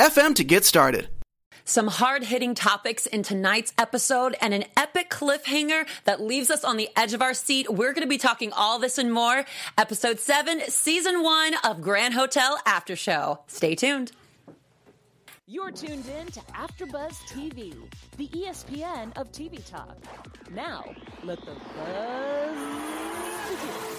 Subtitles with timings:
[0.00, 1.08] anchor.fm to get started.
[1.64, 6.76] Some hard hitting topics in tonight's episode and an epic cliffhanger that leaves us on
[6.76, 7.70] the edge of our seat.
[7.70, 9.44] We're going to be talking all this and more.
[9.78, 13.40] Episode 7, Season 1 of Grand Hotel After Show.
[13.46, 14.12] Stay tuned.
[15.46, 17.74] You're tuned in to AfterBuzz TV,
[18.16, 19.96] the ESPN of TV talk.
[20.50, 20.84] Now,
[21.24, 22.56] let the buzz
[23.48, 23.89] begin.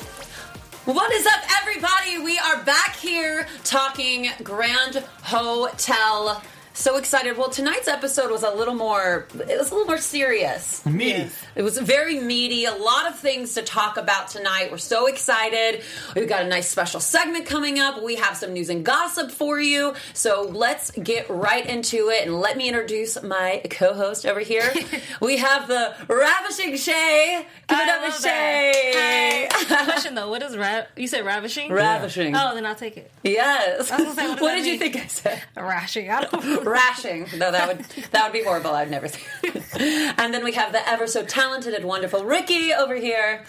[0.85, 2.17] What is up, everybody?
[2.17, 6.41] We are back here talking Grand Hotel.
[6.73, 7.37] So excited.
[7.37, 10.85] Well, tonight's episode was a little more, it was a little more serious.
[10.85, 11.29] Meaty.
[11.55, 14.69] It was very meaty, a lot of things to talk about tonight.
[14.71, 15.83] We're so excited.
[16.15, 18.01] We've got a nice special segment coming up.
[18.01, 19.95] We have some news and gossip for you.
[20.13, 24.71] So let's get right into it and let me introduce my co host over here.
[25.21, 27.45] we have the ravishing Shay.
[27.67, 28.91] Give it I up love to Shay.
[28.93, 29.83] that.
[29.91, 31.69] Question though, what is ra- you said ravishing?
[31.71, 32.33] Ravishing.
[32.35, 33.11] Oh, then I'll take it.
[33.23, 33.91] Yes.
[33.91, 35.43] I was gonna say, what what that did you think I said?
[35.57, 36.09] Rashing.
[36.09, 36.60] I don't.
[36.67, 37.27] Rashing.
[37.37, 37.79] No, that would
[38.11, 38.71] that would be horrible.
[38.71, 39.19] I'd never say.
[39.43, 40.15] it.
[40.19, 43.43] and then we have the ever so talented and wonderful Ricky over here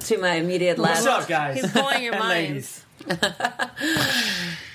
[0.00, 1.04] to my immediate left.
[1.04, 1.60] What's up, guys?
[1.60, 2.48] He's blowing your And mind.
[2.48, 2.84] ladies.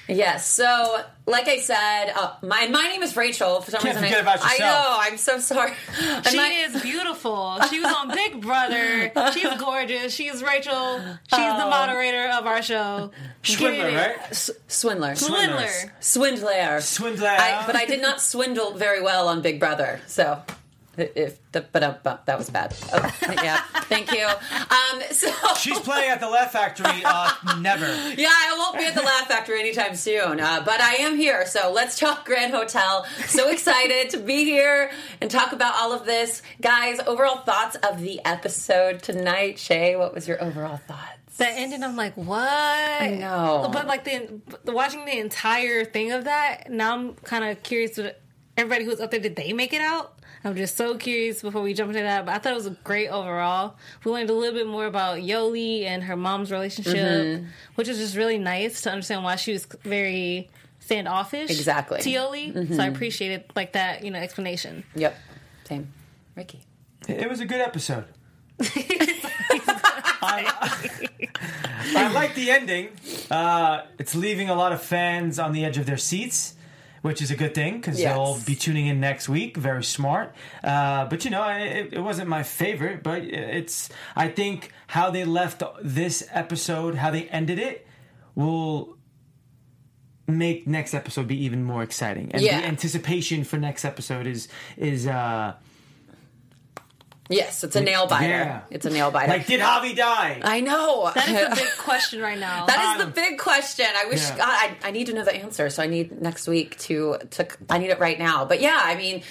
[0.07, 0.45] Yes.
[0.49, 3.61] So, like I said, uh, my my name is Rachel.
[3.61, 4.97] For some Can't reason, forget I, about I know.
[4.99, 5.71] I'm so sorry.
[6.01, 7.57] And She my- is beautiful.
[7.69, 9.11] She was on Big Brother.
[9.33, 10.13] She's gorgeous.
[10.13, 10.99] She's Rachel.
[10.99, 11.57] She's Oh.
[11.57, 13.11] the moderator of our show.
[13.43, 14.31] Swindler, Get right?
[14.31, 15.15] S- swindler.
[15.15, 15.69] Swindler.
[16.01, 16.81] Swindler.
[16.81, 17.27] Swindler.
[17.29, 20.01] I, but I did not swindle very well on Big Brother.
[20.07, 20.41] So.
[20.95, 22.75] If the, but, uh, but that was bad.
[22.93, 23.13] Oh,
[23.43, 24.25] yeah, thank you.
[24.25, 27.01] Um, so She's playing at the Laugh Factory.
[27.03, 27.85] Uh, never.
[27.85, 31.45] Yeah, I won't be at the Laugh Factory anytime soon, uh, but I am here.
[31.47, 33.05] So let's talk Grand Hotel.
[33.25, 36.99] So excited to be here and talk about all of this, guys.
[37.07, 39.57] Overall thoughts of the episode tonight.
[39.57, 41.37] Shay, what was your overall thoughts?
[41.37, 42.37] That ending, I'm like, what?
[42.47, 43.67] I know.
[43.73, 47.95] But like the, the watching the entire thing of that, now I'm kind of curious.
[47.95, 48.13] To,
[48.57, 50.19] everybody who's up there, did they make it out?
[50.45, 52.25] I'm just so curious before we jump into that.
[52.25, 53.75] But I thought it was a great overall.
[54.03, 57.45] We learned a little bit more about Yoli and her mom's relationship, Mm-hmm.
[57.75, 60.49] which is just really nice to understand why she was very
[60.79, 61.49] standoffish.
[61.49, 61.99] Exactly.
[61.99, 62.09] Mm-hmm.
[62.63, 62.75] Yoli.
[62.75, 64.83] So I appreciated like that, you know, explanation.
[64.95, 65.15] Yep,
[65.65, 65.93] same.
[66.35, 66.65] Ricky.
[67.07, 68.05] It was a good episode.
[70.25, 70.79] I,
[71.95, 72.89] I like the ending.
[73.29, 76.55] Uh, it's leaving a lot of fans on the edge of their seats,
[77.03, 78.09] which is a good thing because Yes.
[78.15, 79.57] they'll be tuning in next week.
[79.57, 80.33] Very smart.
[80.63, 83.03] Uh, but you know, it, it wasn't my favorite.
[83.03, 83.89] But it's.
[84.15, 87.85] I think how they left this episode, how they ended it,
[88.35, 88.97] will
[90.27, 92.31] make next episode be even more exciting.
[92.33, 92.61] And Yeah.
[92.61, 94.47] the anticipation for next episode is
[94.77, 95.05] is.
[95.07, 95.53] uh
[97.29, 98.27] Yes, it's a nail biter.
[98.27, 98.61] Yeah.
[98.69, 99.31] It's a nail biter.
[99.31, 100.41] like, did Javi die?
[100.43, 101.09] I know.
[101.15, 102.65] That is the big question right now.
[102.65, 103.85] That is Um, the big question.
[103.95, 104.37] I wish yeah.
[104.37, 107.47] God I, I need to know the answer, so I need next week to to
[107.69, 108.43] I need it right now.
[108.45, 109.23] But yeah, I mean,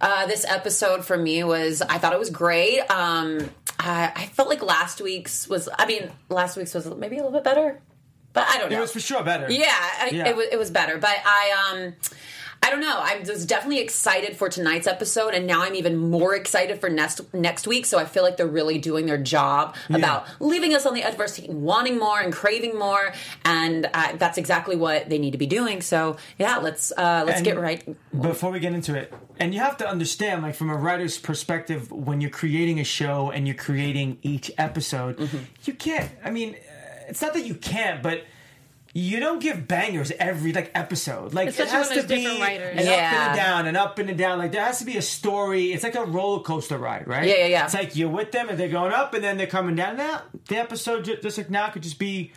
[0.00, 2.80] uh, this episode for me was I thought it was great.
[2.90, 3.48] Um,
[3.80, 7.32] I, I felt like last week's was I mean last week's was maybe a little
[7.32, 7.80] bit better,
[8.34, 8.76] but I don't know.
[8.76, 9.50] It was for sure better.
[9.50, 10.28] Yeah, I, Yeah.
[10.28, 10.98] It, was, it was better.
[10.98, 11.94] But I um
[12.68, 12.98] I don't know.
[12.98, 17.32] I was definitely excited for tonight's episode, and now I'm even more excited for next
[17.32, 17.86] next week.
[17.86, 21.14] So I feel like they're really doing their job about leaving us on the edge
[21.14, 23.14] of our seat, and wanting more and craving more,
[23.46, 25.80] and uh, that's exactly what they need to be doing.
[25.80, 27.82] So yeah, let's uh, let's And get right.
[28.20, 31.90] Before we get into it, and you have to understand, like from a writer's perspective,
[31.90, 35.38] when you're creating a show and you're creating each episode, Mm-hmm.
[35.64, 36.10] you can't.
[36.22, 38.24] I mean, uh, it's not that you can't, but.
[38.98, 41.32] You don't give bangers every like episode.
[41.32, 42.80] Like Especially it has to be different writers.
[42.80, 44.38] an up and a down, and up and down.
[44.38, 45.72] Like there has to be a story.
[45.72, 47.26] It's like a roller coaster ride, right?
[47.28, 47.64] Yeah, yeah, yeah.
[47.64, 49.96] It's like you're with them and they're going up, and then they're coming down.
[49.98, 52.32] Now the episode, ju- just like now, could just be.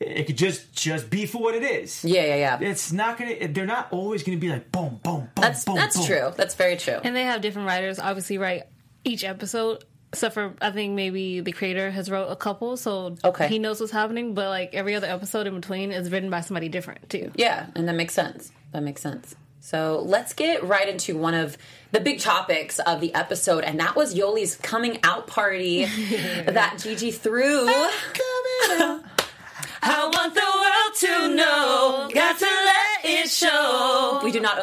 [0.00, 2.02] It could just just be for what it is.
[2.04, 2.58] Yeah, yeah, yeah.
[2.60, 3.48] It's not gonna.
[3.48, 5.42] They're not always gonna be like boom, boom, boom.
[5.42, 6.06] That's boom, that's boom.
[6.06, 6.32] true.
[6.36, 6.98] That's very true.
[7.04, 8.64] And they have different writers, obviously, write
[9.04, 9.84] each episode.
[10.12, 13.46] Except for I think maybe the creator has wrote a couple, so Okay.
[13.48, 14.34] he knows what's happening.
[14.34, 17.30] But like every other episode in between is written by somebody different too.
[17.36, 18.50] Yeah, and that makes sense.
[18.72, 19.36] That makes sense.
[19.60, 21.56] So let's get right into one of
[21.92, 25.84] the big topics of the episode, and that was Yoli's coming out party
[26.46, 27.66] that Gigi threw.
[29.82, 30.94] I want the world
[31.30, 34.20] to know, got to let it show.
[34.22, 34.62] We do not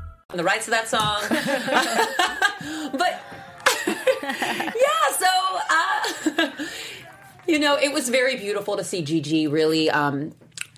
[0.37, 1.21] The rights to that song.
[2.97, 3.21] but
[4.27, 5.27] yeah, so
[5.69, 6.65] uh,
[7.47, 10.33] you know, it was very beautiful to see Gigi really um,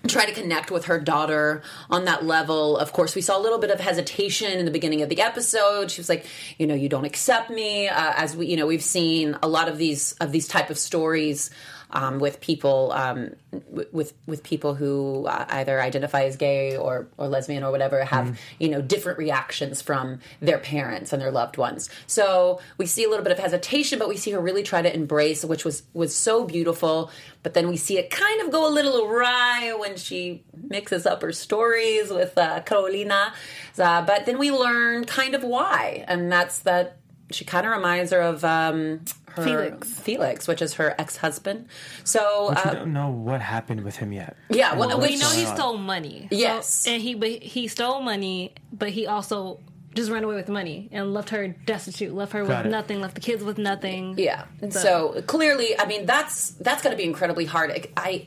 [0.06, 2.76] try to connect with her daughter on that level.
[2.76, 5.90] Of course, we saw a little bit of hesitation in the beginning of the episode.
[5.90, 6.26] She was like,
[6.58, 7.88] you know, you don't accept me.
[7.88, 10.78] Uh, as we, you know, we've seen a lot of these of these type of
[10.78, 11.50] stories.
[11.94, 13.36] Um, with people, um,
[13.70, 18.38] with with people who uh, either identify as gay or or lesbian or whatever, have
[18.58, 21.88] you know different reactions from their parents and their loved ones.
[22.06, 24.92] So we see a little bit of hesitation, but we see her really try to
[24.92, 27.10] embrace, which was was so beautiful.
[27.44, 31.22] But then we see it kind of go a little awry when she mixes up
[31.22, 33.32] her stories with uh, Carolina.
[33.78, 36.96] Uh, but then we learn kind of why, and that's that
[37.30, 39.00] she kind of reminds her of um,
[39.36, 39.88] her Felix.
[40.00, 41.68] Felix, which is her ex husband.
[42.04, 44.36] So We uh, don't know what happened with him yet.
[44.50, 45.56] yeah, well, Or we We know he on.
[45.56, 46.28] stole money.
[46.30, 46.86] So- Yes.
[46.86, 49.60] and he but he stole money, but he also
[49.94, 52.70] just ran away with money and left her destitute, left her Got with it.
[52.70, 54.16] nothing, left the kids with nothing.
[54.18, 54.44] Yeah.
[54.60, 57.86] And so clearly, I mean, that's that's going to be incredibly hard.
[57.96, 58.26] I,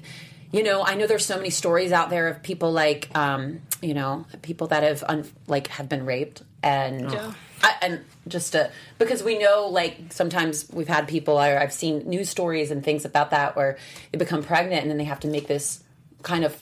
[0.51, 3.93] you know, I know there's so many stories out there of people like, um, you
[3.93, 7.11] know, people that have un, like have been raped and.
[7.11, 7.33] Yeah.
[7.59, 8.69] I, and just to,
[8.99, 13.03] because we know, like sometimes we've had people, or I've seen news stories and things
[13.03, 13.79] about that where
[14.11, 15.83] they become pregnant and then they have to make this
[16.23, 16.61] kind of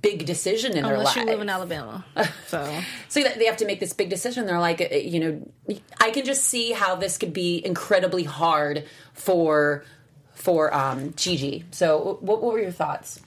[0.00, 1.24] big decision in their Unless life.
[1.24, 2.04] you live in Alabama,
[2.46, 4.46] so So they have to make this big decision.
[4.46, 8.84] They're like, uh, you know, I can just see how this could be incredibly hard
[9.12, 9.84] for
[10.34, 11.64] for um, Gigi.
[11.70, 13.20] So, what, what were your thoughts?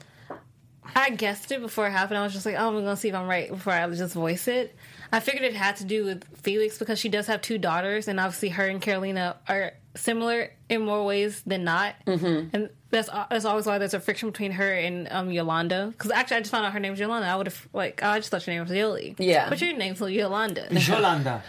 [0.95, 2.17] I guessed it before it happened.
[2.17, 4.47] I was just like, oh, I'm gonna see if I'm right before I just voice
[4.47, 4.75] it.
[5.15, 8.19] I figured it had to do with Felix because she does have two daughters, and
[8.19, 11.95] obviously her and Carolina are similar in more ways than not.
[12.05, 12.49] Mm-hmm.
[12.53, 15.87] And that's that's always why there's a friction between her and um, Yolanda.
[15.91, 17.29] Because actually, I just found out her name's Yolanda.
[17.29, 19.15] I would have like I just thought your name was Yoli.
[19.17, 19.47] Yeah.
[19.47, 20.67] but your name's Yolanda.
[20.71, 21.41] Yolanda.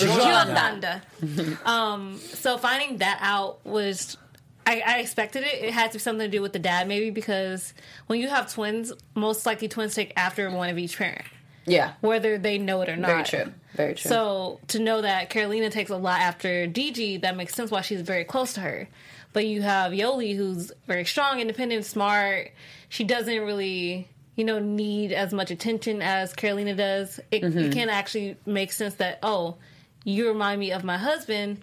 [0.00, 1.02] Yolanda.
[1.64, 4.16] um, so finding that out was.
[4.64, 5.64] I, I expected it.
[5.64, 7.72] It had to be something to do with the dad, maybe because
[8.06, 11.24] when you have twins, most likely twins take after one of each parent,
[11.68, 13.08] Yeah, whether they know it or not.
[13.08, 13.52] very true.
[13.74, 14.08] Very true.
[14.08, 18.00] So to know that Carolina takes a lot after Gigi, that makes sense why she's
[18.00, 18.88] very close to her.
[19.32, 22.50] But you have Yoli, who's very strong, independent, smart.
[22.88, 27.20] She doesn't really, you know, need as much attention as Carolina does.
[27.30, 27.58] It, Mm-hmm.
[27.58, 29.56] it can actually make sense that oh,
[30.04, 31.60] you remind me of my husband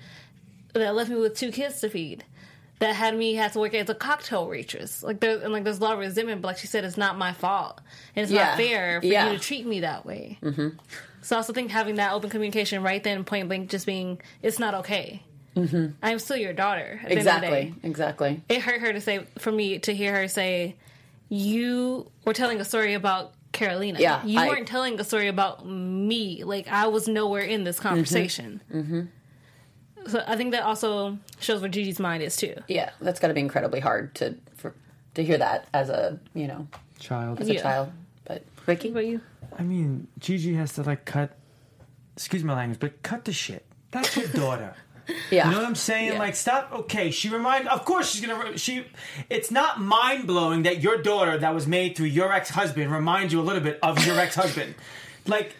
[0.74, 2.24] that left me with two kids to feed.
[2.80, 5.01] That had me have to work as a cocktail waitress.
[5.01, 6.42] Like there, and like there's a lot of resentment.
[6.42, 7.80] But like she said, it's not my fault,
[8.16, 8.45] and it's Yeah.
[8.50, 9.31] not fair for Yeah.
[9.31, 10.38] you to treat me that way.
[11.22, 14.60] So I also think having that open communication right then, point blank, just being, it's
[14.60, 15.24] not okay.
[15.56, 15.94] Mm-hmm.
[16.04, 17.00] I'm still your daughter.
[17.01, 18.42] At the end of the exactly, exactly.
[18.50, 20.75] It hurt her to say, for me to hear her say,
[21.30, 24.00] you were telling a story about Carolina.
[24.00, 26.44] Yeah, You I- weren't telling a story about me.
[26.44, 28.62] Like, I was nowhere in this conversation.
[28.71, 29.01] Mm-hmm.
[30.07, 32.56] So I think that also shows where Gigi's mind is too.
[32.68, 34.74] Yeah, that's got to be incredibly hard to for,
[35.16, 36.68] to hear that as a you know
[37.00, 37.42] Child.
[37.42, 37.62] as a Yeah.
[37.62, 37.92] child.
[38.26, 39.21] But Ricky, What about you?
[39.57, 41.38] I mean, Gigi has to like cut.
[42.16, 43.66] Excuse my language, but cut the shit.
[43.92, 44.74] That's your daughter.
[45.31, 46.14] yeah, You know what I'm saying?
[46.14, 46.19] Yeah.
[46.19, 46.71] Like, stop.
[46.71, 47.68] Okay, she remind.
[47.68, 48.57] Of course, she's gonna.
[48.57, 48.85] She.
[49.30, 53.33] It's not mind blowing that your daughter, that was made through your ex husband, reminds
[53.33, 54.76] you a little bit of your ex husband.
[55.28, 55.56] Like,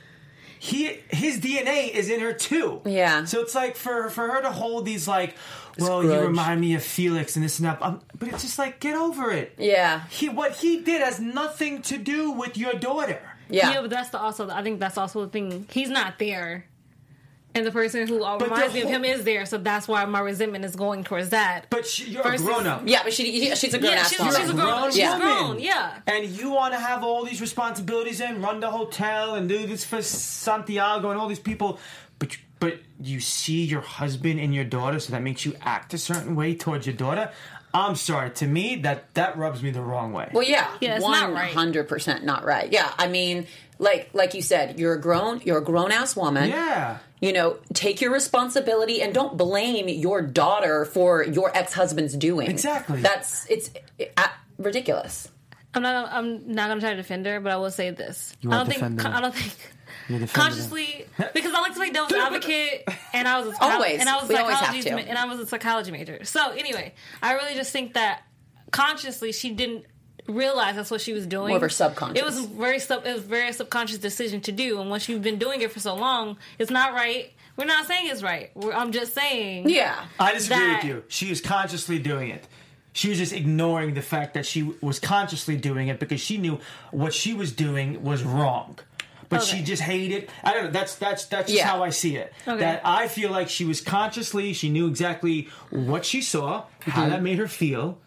[0.66, 2.82] he his DNA is in her too.
[2.86, 3.26] Yeah.
[3.26, 5.36] So it's like for for her to hold these like,
[5.78, 7.82] well, you remind me of Felix and this and that.
[7.82, 9.54] Um, but it's just like, get over it.
[9.60, 10.08] Yeah.
[10.10, 13.22] He what he did has nothing to do with your daughter.
[13.50, 15.68] yeah, Yeah, but that's the also I think that's also the thing.
[15.72, 16.66] He's not there.
[17.56, 19.88] And the person who uh, But reminds the me of him is there, so that's
[19.88, 21.68] why my resentment is going towards that.
[21.70, 22.82] But she, you're Versus- a grown up.
[22.86, 23.02] yeah.
[23.04, 24.36] But she she's a grown yeah, ass she's, woman.
[24.42, 24.90] she's a grown.
[24.92, 25.18] She's Yeah.
[25.18, 25.60] grown.
[25.60, 26.00] Yeah.
[26.06, 29.86] And you want to have all these responsibilities and run the hotel and do this
[29.86, 31.80] for Santiago and all these people,
[32.20, 35.94] but you- but you see your husband and your daughter, so that makes you act
[35.94, 37.32] a certain way towards your daughter.
[37.75, 38.29] I'm sorry.
[38.32, 40.29] To me, that that rubs me the wrong way.
[40.34, 41.53] Well, yeah, Yeah, it's not right.
[41.53, 42.72] hundred percent not right.
[42.72, 43.48] Yeah, I mean,
[43.79, 46.50] like like you said, you're a grown you're a grown ass woman.
[46.50, 46.98] yeah.
[47.22, 52.50] You know, take your responsibility and don't blame your daughter for your ex husband's doing.
[52.50, 53.01] Exactly.
[53.01, 53.72] That's it's
[54.17, 54.27] uh,
[54.58, 55.27] ridiculous.
[55.74, 56.12] I'm not.
[56.12, 58.36] I'm not going to try to defend her, but I will say this.
[58.41, 58.79] You I don't think.
[58.79, 59.05] defending.
[59.08, 59.53] I don't think.
[60.10, 60.50] You're defending her.
[60.50, 62.88] Consciously, because I like to play devil's But- but- advocate.
[63.14, 64.00] and I was a psycholo- Always.
[64.00, 64.92] and I was a We psychology to.
[64.96, 66.24] ma- and I was a psychology major.
[66.24, 66.94] So anyway,
[67.24, 68.24] I really just think that
[68.72, 69.86] consciously she didn't
[70.28, 71.50] realize that's what she was doing.
[71.50, 72.20] More of her subconscious.
[72.20, 73.06] It was very sub.
[73.06, 75.80] It was a very subconscious decision to do, and once you've been doing it for
[75.80, 77.32] so long, it's not right.
[77.58, 78.52] We're not saying it's right.
[78.56, 79.70] We're, I'm just saying.
[79.70, 80.06] Yeah.
[80.20, 81.04] I disagree that- with you.
[81.08, 82.46] She was consciously doing it.
[82.94, 86.60] She was just ignoring the fact that she was consciously doing it because she knew
[86.92, 88.80] what she was doing was wrong.
[89.29, 90.29] But she just hated.
[90.44, 90.72] I don't know.
[90.72, 91.67] That's that's that's just Yeah.
[91.67, 92.34] how I see it.
[92.48, 92.60] Okay.
[92.60, 94.53] That I feel like she was consciously.
[94.53, 97.98] She knew exactly what she saw, how that made her feel,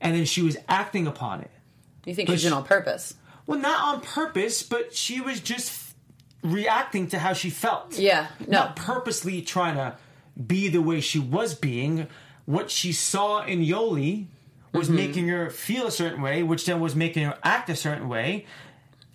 [0.00, 1.50] and then she was acting upon it.
[2.04, 3.14] You think But she- on purpose?
[3.46, 5.94] Well, not on purpose, but she was just
[6.42, 7.98] reacting to how she felt.
[7.98, 8.26] Yeah.
[8.40, 8.58] No.
[8.60, 9.96] Not purposely trying to
[10.46, 12.06] be the way she was being.
[12.44, 14.26] What she saw in Yoli
[14.72, 14.96] was Mm-hmm.
[14.96, 18.46] making her feel a certain way, which then was making her act a certain way.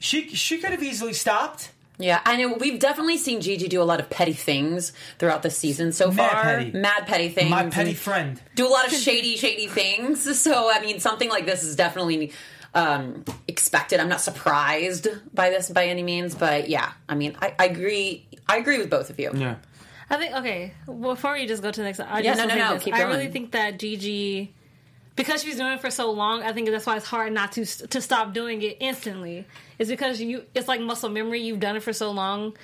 [0.03, 1.72] She she could have easily stopped.
[1.98, 5.50] Yeah, I know we've definitely seen Gigi do a lot of petty things throughout the
[5.50, 6.43] season so Mad far.
[6.43, 6.72] petty.
[6.72, 7.50] Mad petty things.
[7.50, 8.41] My petty friend.
[8.55, 10.24] Do a lot of shady, shady things.
[10.43, 12.33] So I mean, something like this is definitely
[12.74, 14.01] um, expected.
[14.01, 18.27] I'm not surprised by this by any means, but yeah, I mean, I, I agree.
[18.50, 19.31] I agree with both of you.
[19.33, 19.55] Yeah.
[20.10, 20.74] I think okay.
[20.86, 22.83] Before you just go to the next, I Yeah, just no, no, no, this.
[22.83, 24.53] keep I really think that Gigi,
[25.15, 27.65] because she's doing it for so long, I think that's why it's hard not to
[27.65, 29.46] to stop doing it instantly.
[29.79, 31.41] Is because you, it's like muscle memory.
[31.41, 32.55] You've done it for so long,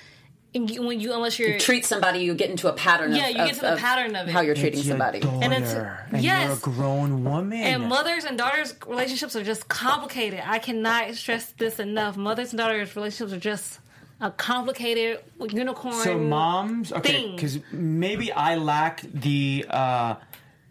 [0.55, 3.13] and you, when you unless you're Treat somebody, you get into a pattern.
[3.13, 4.31] Yeah, of, you get of- to the pattern of it.
[4.31, 5.19] how you're treating It's your somebody.
[5.19, 5.73] daughter, And and, it's-
[6.11, 6.57] you're yes.
[6.57, 7.53] a grown woman.
[7.59, 10.41] And mothers and daughters relationships are just complicated.
[10.45, 12.17] I cannot stress this enough.
[12.17, 13.79] Mothers and daughters relationships are just
[14.21, 15.93] a complicated unicorn.
[15.93, 20.15] so moms okay because maybe i lack the uh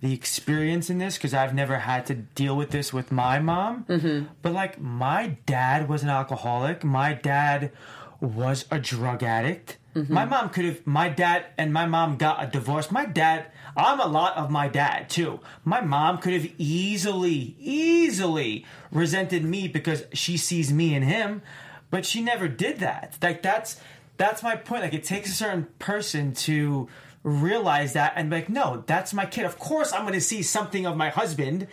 [0.01, 3.85] the experience in this because i've never had to deal with this with my mom.
[3.89, 4.27] Mm-hmm.
[4.43, 6.85] but like my dad was an alcoholic.
[6.85, 7.73] My dad
[8.21, 9.79] was a drug addict.
[10.09, 12.93] My mom could have my dad and my mom got a divorce.
[12.93, 15.41] My dad i'm a lot of my dad too.
[15.65, 21.43] My mom could have easily easily resented me because she sees me in him
[21.91, 23.17] but she never did that.
[23.21, 23.81] Like that's
[24.17, 24.83] that's my point.
[24.83, 26.89] Like it takes a certain person to
[27.29, 30.43] realize that and be like no that's my kid of course i'm going to see
[30.43, 31.67] something of my husband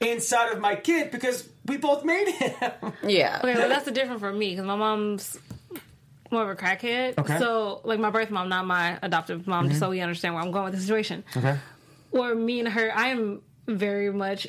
[0.00, 2.52] inside of my kid because we both made him
[3.02, 3.40] Yeah.
[3.42, 5.38] Okay, well, that's the difference for me because my mom's
[6.30, 7.18] more of a crackhead.
[7.18, 7.38] Okay.
[7.38, 9.92] So, like, my birth mom, not my adoptive mom, just so mm-hmm.
[9.92, 11.24] we understand where I'm going with the situation.
[11.36, 11.58] okay
[12.10, 14.46] Or me and her, I am very much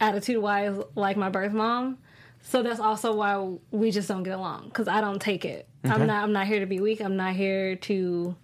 [0.00, 1.98] attitude wise like my birth mom.
[2.42, 5.68] So that's also why we just don't get along because I don't take it.
[5.84, 5.92] Okay.
[5.92, 6.22] I'm not.
[6.22, 7.00] I'm not here to be weak.
[7.00, 8.36] I'm not here to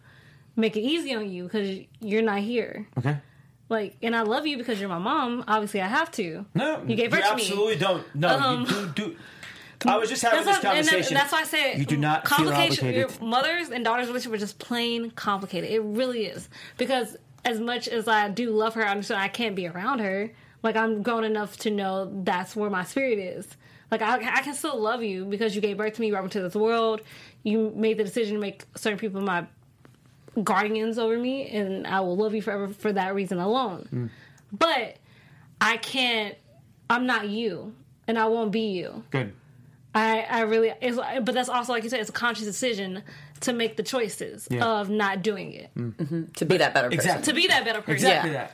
[0.57, 2.87] make it easy on you because you're not here.
[2.99, 3.19] okay
[3.69, 5.45] Like, and I love you because you're my mom.
[5.49, 6.45] Obviously, I have to.
[6.55, 7.43] no you gave birth to me.
[7.43, 9.17] absolutely don't no Um, you do,
[9.79, 11.15] do I was just having this what, that- conversation.
[11.15, 12.93] that's why I said you do not feel complication.
[12.95, 15.71] Your mothers and daughters relationship are just plain complicated.
[15.71, 19.57] It really is because as much as I do love her, I understand I can't
[19.57, 20.31] be around her.
[20.63, 23.49] Like I'm grown enough to know that's where my spirit is.
[23.91, 26.25] Like I, I can still love you because you gave birth to me, you brought
[26.25, 27.01] me to this world.
[27.43, 29.47] You made the decision to make certain people my
[30.43, 33.89] guardians over me, and I will love you forever for that reason alone.
[33.93, 34.11] Mm.
[34.53, 34.97] But
[35.61, 36.37] I can't.
[36.91, 37.75] I'm not you,
[38.07, 39.05] and I won't be you.
[39.11, 39.33] Good.
[39.95, 43.03] I, I really, it's, but that's also like you said, it's a conscious decision
[43.41, 44.65] to make the choices Yeah.
[44.65, 45.71] of not doing it
[46.37, 47.01] To be that better person.
[47.01, 47.25] Exactly.
[47.25, 47.95] to be that better person.
[48.07, 48.49] Exactly Yeah.
[48.49, 48.53] that.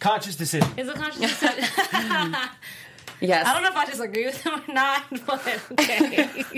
[0.00, 0.68] Conscious decision.
[0.76, 1.64] It's a conscious decision.
[3.22, 3.46] Yes.
[3.46, 6.28] I don't know if I disagree with him or not, but okay.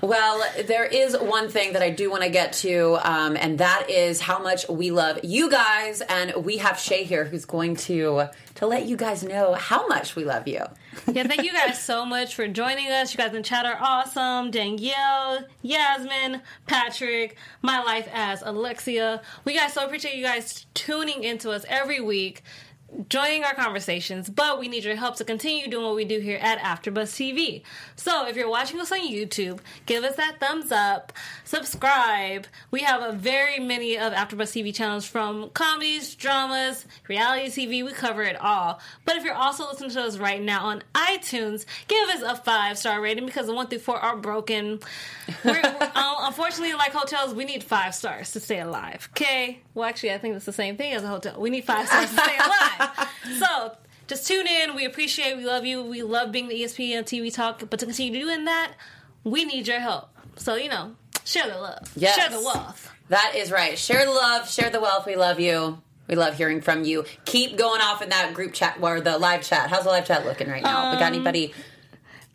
[0.00, 3.90] Well, there is one thing that I do want to get to, um, and that
[3.90, 6.00] is how much we love you guys.
[6.02, 8.28] And we have Shay here, who's going to
[8.58, 10.60] to let you guys know how much we love you.
[11.06, 13.14] yeah, thank you guys so much for joining us.
[13.14, 14.50] You guys in chat are awesome.
[14.50, 19.22] Danielle, Yasmin, Patrick, my life as Alexia.
[19.44, 22.42] We guys so appreciate you guys tuning into us every week.
[23.10, 26.38] Joining our conversations, but we need your help to continue doing what we do here
[26.40, 27.60] at AfterBuzz TV.
[27.96, 31.12] So, if you're watching us on YouTube, give us that thumbs up,
[31.44, 32.46] subscribe.
[32.70, 37.84] We have a very many of AfterBuzz TV channels from comedies, dramas, reality TV.
[37.84, 38.80] We cover it all.
[39.04, 42.78] But if you're also listening to us right now on iTunes, give us a five
[42.78, 44.80] star rating because the one through four are broken.
[45.44, 45.54] Uh,
[45.94, 49.10] unfortunately, like hotels, we need five stars to stay alive.
[49.12, 49.60] Okay.
[49.74, 51.38] Well, actually, I think it's the same thing as a hotel.
[51.38, 52.77] We need five stars to stay alive.
[53.38, 54.74] So just tune in.
[54.74, 55.36] We appreciate.
[55.36, 55.82] We love you.
[55.82, 57.62] We love being the ESPN TV talk.
[57.68, 58.72] But to continue doing that,
[59.22, 60.08] we need your help.
[60.36, 60.94] So you know,
[61.24, 61.92] share the love.
[61.94, 62.16] Yes.
[62.16, 62.90] Share the wealth.
[63.10, 63.78] That is right.
[63.78, 65.06] Share the love, share the wealth.
[65.06, 65.80] We love you.
[66.08, 67.04] We love hearing from you.
[67.26, 69.68] Keep going off in that group chat or the live chat.
[69.68, 70.92] How's the live chat looking right now?
[70.92, 71.52] we got um, anybody?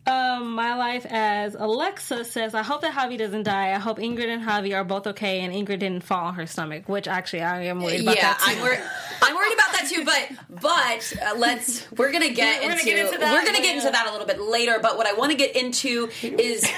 [0.06, 3.72] Um, my life as Alexa says, I hope that Javi doesn't die.
[3.72, 6.88] I hope Ingrid and Javi are both okay and Ingrid didn't fall on her stomach,
[6.88, 8.56] which actually I am worried about yeah, that too.
[8.56, 8.80] I'm worried.
[9.22, 10.04] I'm worried about that too.
[10.04, 13.62] But but uh, let's we're gonna get We're gonna into, get into that we're gonna
[13.62, 14.78] get into that a little bit later.
[14.82, 16.70] But what I want to get into is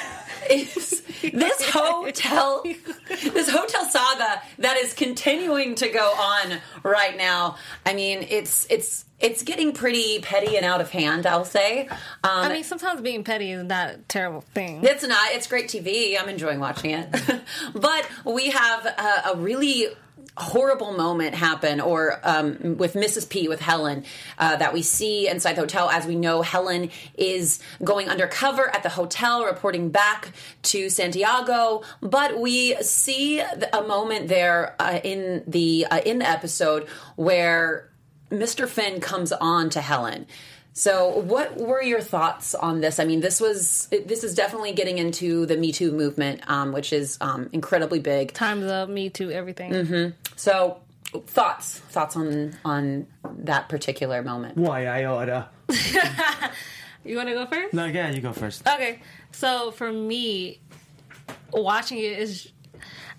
[0.50, 2.62] is this hotel
[3.08, 7.56] this hotel saga that is continuing to go on right now.
[7.84, 11.26] I mean, it's it's it's getting pretty petty and out of hand.
[11.26, 11.86] I'll say.
[11.88, 14.84] Um, I mean, sometimes being petty is not a terrible thing.
[14.84, 15.32] it's not.
[15.32, 16.20] It's great TV.
[16.20, 17.08] I'm enjoying watching it.
[17.74, 19.88] but we have a, a really
[20.38, 24.04] horrible moment happen or um, with mrs p with helen
[24.38, 28.82] uh, that we see inside the hotel as we know helen is going undercover at
[28.82, 35.86] the hotel reporting back to santiago but we see a moment there uh, in the
[35.90, 37.88] uh, in the episode where
[38.30, 38.68] Mr.
[38.68, 40.26] Finn comes on to Helen.
[40.72, 42.98] So, what were your thoughts on this?
[42.98, 46.92] I mean, this was this is definitely getting into the Me Too movement, um, which
[46.92, 48.34] is um, incredibly big.
[48.34, 50.12] Time's up, me too, everything.
[50.36, 50.78] So,
[51.26, 53.06] thoughts thoughts on on
[53.38, 54.58] that particular moment?
[54.58, 55.48] Why I oughta.
[57.06, 57.72] You want to go first?
[57.72, 58.66] No, yeah, you go first.
[58.66, 58.98] Okay,
[59.30, 60.58] so for me,
[61.52, 62.50] watching it is,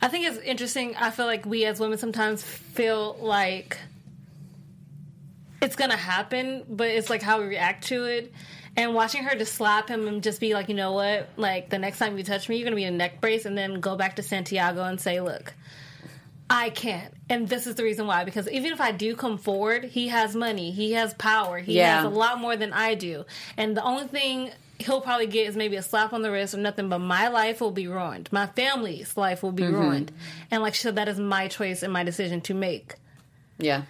[0.02, 0.94] I think it's interesting.
[0.98, 3.78] I feel like we as women sometimes feel like
[5.62, 8.32] it's gonna happen, but it's like how we react to it.
[8.76, 11.80] And watching her just slap him and just be like, you know what, like the
[11.80, 13.96] next time you touch me, you're gonna be in a neck brace, and then go
[13.96, 15.54] back to Santiago and say, look,
[16.50, 17.14] I can't.
[17.30, 18.24] And this is the reason why.
[18.24, 21.96] Because even if I do come forward, he has money, he has power, he Yeah.
[21.98, 23.26] has a lot more than I do.
[23.58, 26.58] And the only thing he'll probably get is maybe a slap on the wrist or
[26.58, 28.30] nothing, but my life will be ruined.
[28.32, 29.74] My family's life will be Mm-hmm.
[29.76, 30.12] ruined.
[30.52, 32.94] And like she said, that is my choice and my decision to make.
[33.58, 33.82] Yeah,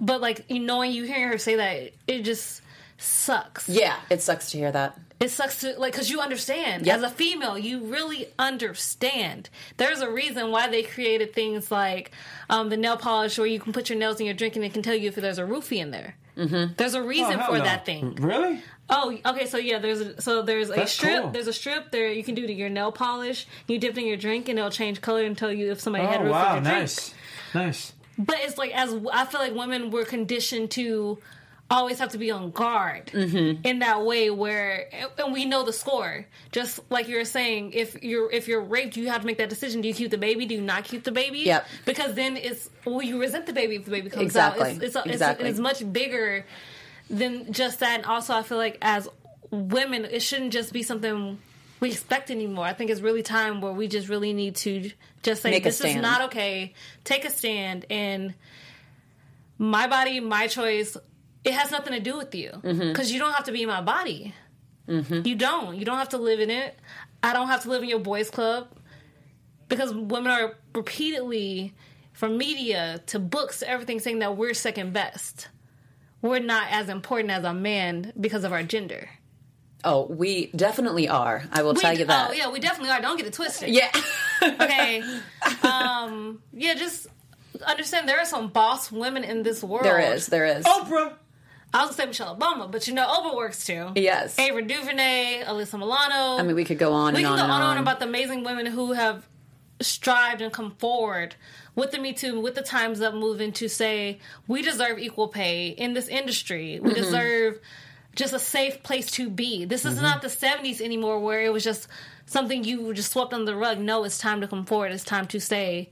[0.00, 2.62] But like, you knowing you hearing her say that, it just
[2.98, 3.68] sucks.
[3.68, 4.98] yeah, it sucks to hear that.
[5.20, 6.96] It sucks to like because you understand Yep.
[6.96, 9.48] as a female, you really understand.
[9.76, 12.10] There's a reason why they created things like
[12.50, 14.72] um, the nail polish, where you can put your nails in your drink and it
[14.72, 16.16] can tell you if there's a roofie in there.
[16.36, 16.72] Mm-hmm.
[16.76, 17.64] There's a reason hell for no.
[17.64, 18.14] that thing.
[18.16, 18.60] Really?
[18.88, 19.46] Oh, okay.
[19.46, 21.22] So yeah, there's a, so there's a That's strip.
[21.22, 21.30] cool.
[21.30, 23.46] There's a strip there you can do to your nail polish.
[23.68, 26.04] You dip it in your drink and it'll change color and tell you if somebody
[26.06, 26.78] had Oh roof in wow, your drink.
[26.78, 27.14] nice,
[27.54, 27.92] nice.
[28.18, 31.18] But it's like as I feel like women were conditioned to
[31.70, 33.64] always have to be on guard Mm-hmm.
[33.66, 38.02] in that way where and we know the score just like you were saying if
[38.02, 40.44] you're if you're raped you have to make that decision do you keep the baby
[40.44, 41.66] do you not keep the baby Yep.
[41.86, 44.62] because then it's well you resent the baby if the baby comes Exactly.
[44.72, 45.46] out it's, it's, Exactly.
[45.46, 46.44] it's, it's much bigger
[47.08, 49.08] than just that and also i feel like as
[49.50, 51.38] women it shouldn't just be something
[51.82, 52.64] we expect anymore.
[52.64, 54.92] I think it's really time where we just really need to
[55.24, 56.74] just say Make this is not okay.
[57.02, 57.86] Take a stand.
[57.90, 58.34] And
[59.58, 60.96] my body my choice
[61.44, 62.50] it has nothing to do with you.
[62.52, 62.92] Mm-hmm.
[62.92, 64.32] because you don't have to be in my body.
[65.24, 65.76] You don't.
[65.76, 66.78] You don't have to live in it.
[67.20, 68.68] I don't have to live in your boys club.
[69.68, 71.74] Because women are repeatedly
[72.12, 75.48] from media to books to everything saying that we're second best.
[76.20, 79.08] We're not as important as a man because of our gender
[79.84, 81.42] Oh, we definitely are.
[81.52, 82.30] I will we, tell you that.
[82.30, 83.90] oh yeah we definitely are don't get it twisted yeah.
[84.42, 85.02] okay
[85.62, 87.08] um yeah just
[87.66, 90.26] understand there are some boss women in this world there is.
[90.26, 90.64] There is.
[90.64, 91.14] Oprah.
[91.74, 93.90] I was gonna say Michelle Obama, but you know Oprah works too.
[93.96, 94.38] Yes.
[94.38, 96.38] Ava DuVernay, Alyssa Milano.
[96.38, 97.76] I mean, we could go on we and can on go and on and on.
[97.78, 99.26] on about the amazing women who have
[99.80, 101.34] strived and come forward
[101.74, 105.68] with the Me Too, with the Times Up movement to say we deserve equal pay
[105.68, 106.78] in this industry.
[106.78, 107.02] We Mm-hmm.
[107.02, 107.60] deserve
[108.16, 109.64] just a safe place to be.
[109.64, 109.96] This Mm-hmm.
[109.96, 111.88] is not the '70s anymore, where it was just
[112.26, 113.78] something you just swept under the rug.
[113.78, 114.92] No, it's time to come forward.
[114.92, 115.90] It's time to say,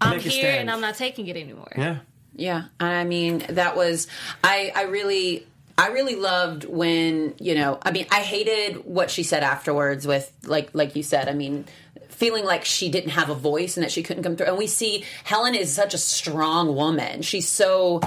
[0.00, 1.98] "I'm Make here and I'm not taking it anymore." Yeah.
[2.36, 4.06] Yeah, I mean that was
[4.44, 5.44] I I really
[5.76, 10.30] I really loved when, you know, I mean I hated what she said afterwards with
[10.44, 11.64] like like you said, I mean
[12.10, 14.46] feeling like she didn't have a voice and that she couldn't come through.
[14.46, 17.22] And we see Helen is such a strong woman.
[17.22, 18.00] She's so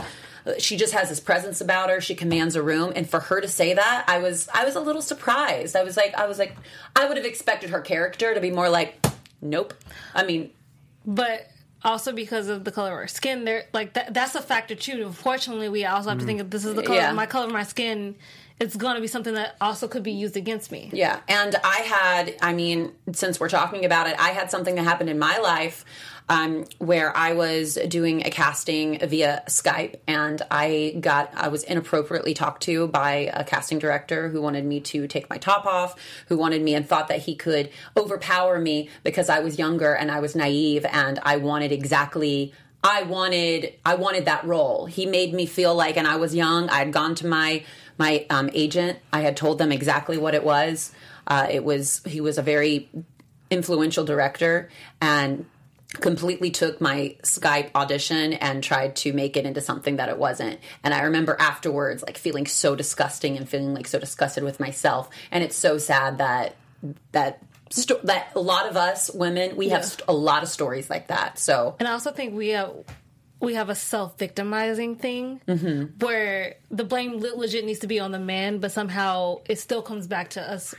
[0.57, 2.01] she just has this presence about her.
[2.01, 4.79] She commands a room and for her to say that, I was I was a
[4.81, 5.75] little surprised.
[5.75, 6.55] I was like I was like
[6.95, 9.05] I would have expected her character to be more like
[9.41, 9.73] nope.
[10.15, 10.51] I mean,
[11.05, 11.47] but
[11.83, 15.03] also because of the color of our skin there like that, that's a factor too
[15.03, 17.11] unfortunately we also have to think if this is the color Yeah.
[17.11, 18.15] my color of my skin
[18.59, 21.77] it's going to be something that also could be used against me Yeah, and I
[21.77, 25.39] had, I mean, since we're talking about it, I had something that happened in my
[25.39, 25.83] life
[26.29, 32.33] um, where I was doing a casting via Skype, and I got, I was inappropriately
[32.33, 35.95] talked to by a casting director who wanted me to take my top off,
[36.27, 40.09] who wanted me and thought that he could overpower me because I was younger and
[40.09, 42.53] I was naive, and I wanted exactly.
[42.83, 44.87] I wanted I wanted that role.
[44.87, 46.69] He made me feel like and I was young.
[46.69, 47.63] I'd gone to my
[47.97, 48.97] my um, agent.
[49.13, 50.91] I had told them exactly what it was.
[51.27, 52.89] Uh, it was he was a very
[53.51, 55.45] influential director and
[55.99, 60.59] completely took my Skype audition and tried to make it into something that it wasn't.
[60.83, 65.09] And I remember afterwards like feeling so disgusting and feeling like so disgusted with myself.
[65.31, 66.55] And it's so sad that
[67.11, 70.89] that sto- that a lot of us women we have st- a lot of stories
[70.89, 71.37] like that.
[71.37, 72.71] So And I also think we have
[73.41, 75.97] we have a self victimizing thing Mm-hmm.
[76.05, 80.07] where the blame legit needs to be on the man, but somehow it still comes
[80.07, 80.73] back to us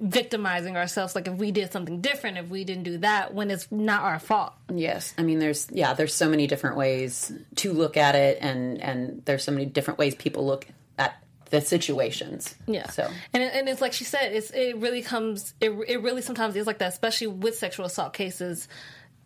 [0.00, 1.14] victimizing ourselves.
[1.14, 4.18] Like if we did something different, if we didn't do that, when it's not our
[4.18, 4.54] fault.
[4.72, 8.80] Yes, I mean there's yeah, there's so many different ways to look at it and
[8.80, 10.66] and there's so many different ways people look
[10.98, 12.54] at the situations.
[12.66, 12.88] Yeah.
[12.88, 15.54] So and it, and it's like she said, it's it really comes.
[15.60, 18.68] It it really sometimes is like that, especially with sexual assault cases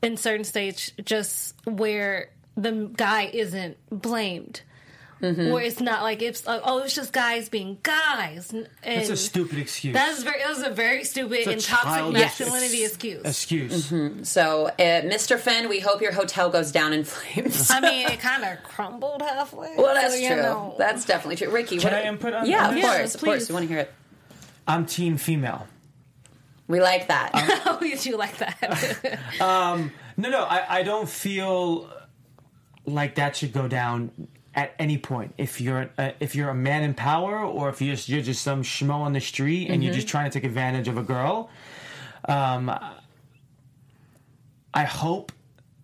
[0.03, 4.63] in certain states, just where the guy isn't blamed.
[5.25, 5.53] Mm-hmm.
[5.53, 8.53] Where it's not like it's like oh it's just guys being guys.
[8.53, 9.95] And It's a stupid excuse.
[9.95, 13.23] That is very that was a very stupid and toxic masculinity ex- excuse.
[13.25, 14.29] excuse.
[14.29, 15.39] so uh, Mr.
[15.39, 17.71] Finn, we hope your hotel goes down in flames.
[17.71, 19.75] I mean, it kind of crumbled halfway.
[19.77, 20.37] well, that's so, true.
[20.37, 20.75] know.
[20.79, 21.51] That's definitely true.
[21.51, 22.85] Ricky, Can what I input on Yeah, of this?
[22.85, 23.39] course, of course.
[23.39, 23.49] please.
[23.49, 23.93] We want to hear it.
[24.69, 25.67] I'm team female.
[26.69, 27.31] We like that.
[27.65, 29.19] How did you like that?
[30.17, 31.91] No, no, I, I don't feel
[32.87, 34.13] like that should go down
[34.55, 35.35] at any point.
[35.39, 38.43] If you're uh, if you're a man in power, or if you're just, you're just
[38.43, 41.51] some schmo on the street and you're just trying to take advantage of a girl,
[42.29, 42.71] um,
[44.73, 45.33] I hope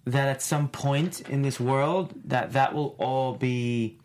[0.04, 3.96] that at some point in this world that that will all be.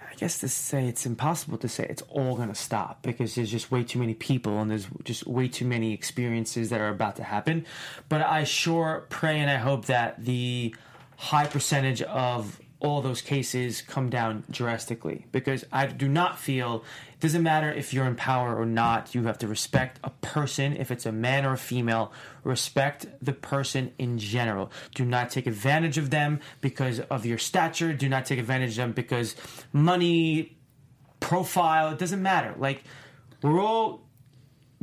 [0.00, 3.50] I guess to say it's impossible to say it's all going to stop because there's
[3.50, 7.16] just way too many people and there's just way too many experiences that are about
[7.16, 7.66] to happen.
[8.08, 10.74] But I sure pray and I hope that the
[11.18, 15.26] high percentage of all those cases come down drastically.
[15.32, 19.24] Because I do not feel it doesn't matter if you're in power or not you
[19.24, 20.76] have to respect a person.
[20.76, 22.12] If it's a man or a female
[22.44, 24.70] respect the person in general.
[24.94, 27.92] Do not take advantage of them because of your stature.
[27.92, 29.36] Do not take advantage of them because
[29.72, 30.56] money
[31.20, 32.54] profile it doesn't matter.
[32.58, 32.84] Like
[33.42, 34.02] we're all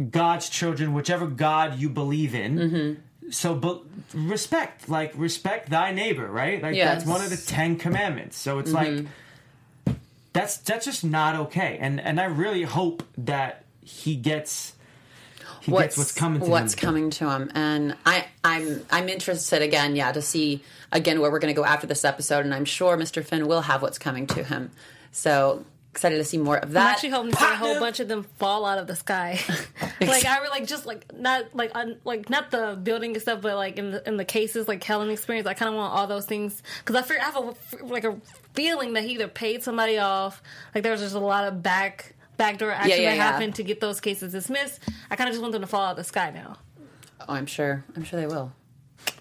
[0.10, 3.02] God's children whichever God you believe in mm-hmm.
[3.34, 3.82] So but
[4.14, 6.62] respect like respect thy neighbor right?
[6.62, 8.38] Like that's one of the 10 commandments.
[8.38, 9.94] So it's like mm-hmm.
[10.34, 11.78] that's that's just not okay.
[11.80, 14.74] And and i really hope that he gets
[15.62, 16.80] he gets what's coming to what's him.
[16.80, 17.52] coming to him.
[17.56, 21.66] And i i'm i'm interested again yeah to see again where we're going to go
[21.66, 22.46] after this episode.
[22.46, 24.72] And i'm sure mr finn will have what's coming to him.
[25.12, 26.82] So excited to see more of that.
[26.82, 29.40] I'm actually hoping to see a whole bunch of them fall out of the sky.
[30.02, 33.42] like I really like just like not like un, like not the building and stuff,
[33.42, 36.08] but like in the in the cases like Helen experience, I kind of want all
[36.08, 38.18] those things because I, fear, I have a like a
[38.54, 40.42] feeling that he either paid somebody off,
[40.74, 43.32] like there was just a lot of back backdoor action Yeah, yeah, that yeah.
[43.32, 44.80] happened to get those cases dismissed.
[45.12, 46.58] I kind of just want them to fall out of the sky now.
[47.22, 47.86] Oh, I'm sure.
[47.96, 48.52] I'm sure they will.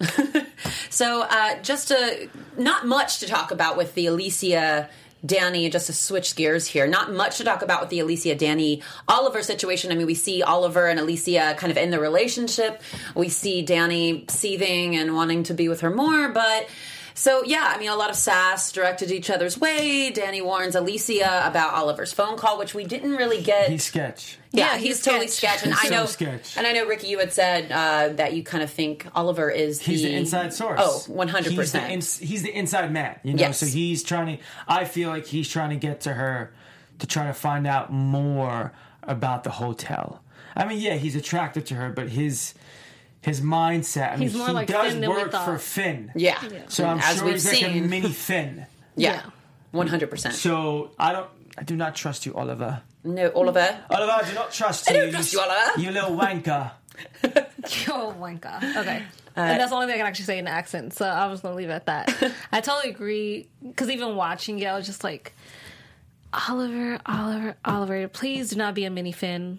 [0.90, 4.88] so, uh, just to, not much to talk about with the Alicia
[5.24, 8.82] Danny, just to switch gears here, not much to talk about with the Alicia Danny
[9.06, 9.92] Oliver situation.
[9.92, 12.82] I mean, we see Oliver and Alicia kind of in the relationship.
[13.14, 16.66] We see Danny seething and wanting to be with her more, but.
[17.14, 20.10] So yeah, I mean, a lot of sass directed each other's way.
[20.10, 23.68] Danny warns Alicia about Oliver's phone call, which we didn't really get.
[23.70, 25.58] he's sketch Yeah, Yeah, he's, he's totally sketch.
[25.60, 26.06] sketch, and I So know.
[26.06, 26.56] sketch.
[26.56, 29.80] And I know, Ricky, you had said uh, that you kind of think Oliver is
[29.80, 31.90] he's the, the inside source Oh, one hundred percent.
[31.90, 33.58] he's the inside man you know Yes.
[33.60, 36.52] so he's trying to i feel like he's trying to get to her
[36.98, 38.72] to try to find out more
[39.02, 40.22] about the hotel
[40.56, 42.54] i mean yeah he's attracted to her but his
[43.22, 45.60] his mindset i mean He's more he like does Finn than we work for thought.
[45.60, 46.38] finn Yeah.
[46.68, 47.88] so i'm As sure we've he's like a seen.
[47.88, 49.22] mini finn Yeah,
[49.70, 50.34] one hundred percent.
[50.34, 53.78] so i don't i do not trust you oliver No, Oliver.
[53.90, 55.80] oliver i do not trust I you don't trust you, Oliver.
[55.80, 56.72] you little wanker
[57.88, 58.62] Oh my god.
[58.62, 59.02] Okay.
[59.36, 60.92] Uh, and that's the only thing I can actually say in accent.
[60.92, 62.12] So I was gonna leave it at that.
[62.52, 65.32] I totally agree because even watching it, I was just like,
[66.48, 69.58] Oliver, Oliver, Oliver, please do not be a mini Finn.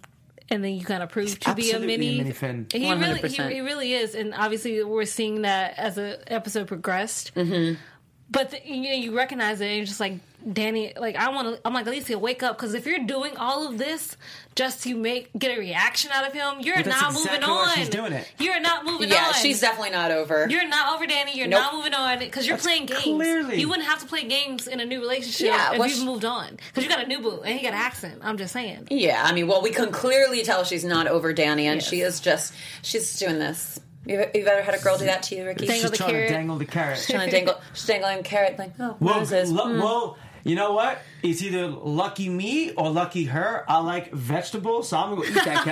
[0.50, 2.68] And then you kind of prove to be a absolutely a mini, mini Finn.
[2.72, 7.34] He really, he, he really is, and obviously we're seeing that as the episode progressed.
[7.36, 7.80] Mm-hmm.
[8.30, 10.20] But the, you know, you recognize it, and you're just like
[10.52, 10.94] Danny.
[10.98, 13.78] Like I want to, I'm like Alicia, wake up, because if you're doing all of
[13.78, 14.18] this
[14.56, 17.76] just to make get a reaction out of him, you're Well, not exactly moving on.
[17.76, 18.32] she's doing it.
[18.40, 19.24] You're not moving Yeah, on.
[19.28, 20.48] Yeah, she's definitely not over.
[20.50, 21.38] You're not over, Danny.
[21.38, 21.62] You're Nope.
[21.62, 23.04] not moving on because you're playing games.
[23.04, 25.98] clearly- You wouldn't have to play games in a new relationship Yeah, if well, you've
[26.00, 28.20] she- moved on because you got a new boo and he got an accent.
[28.24, 28.88] I'm just saying.
[28.92, 31.90] yeah, I mean, well, we can clearly tell she's not over Danny, and Yes.
[31.90, 33.80] she is just she's doing this.
[34.06, 35.66] You, you've ever had a girl do that to you, Ricky?
[35.66, 36.28] Dangle she's the trying carrot.
[36.28, 39.22] to dangle the carrot trying to dangle, she's dangling a carrot, like, oh, what Well,
[39.22, 39.50] is this?
[39.50, 39.80] lo- Hmm.
[39.80, 41.00] well, you know what?
[41.22, 43.64] It's either lucky me or lucky her.
[43.68, 45.64] I like vegetables, so I'm gonna eat that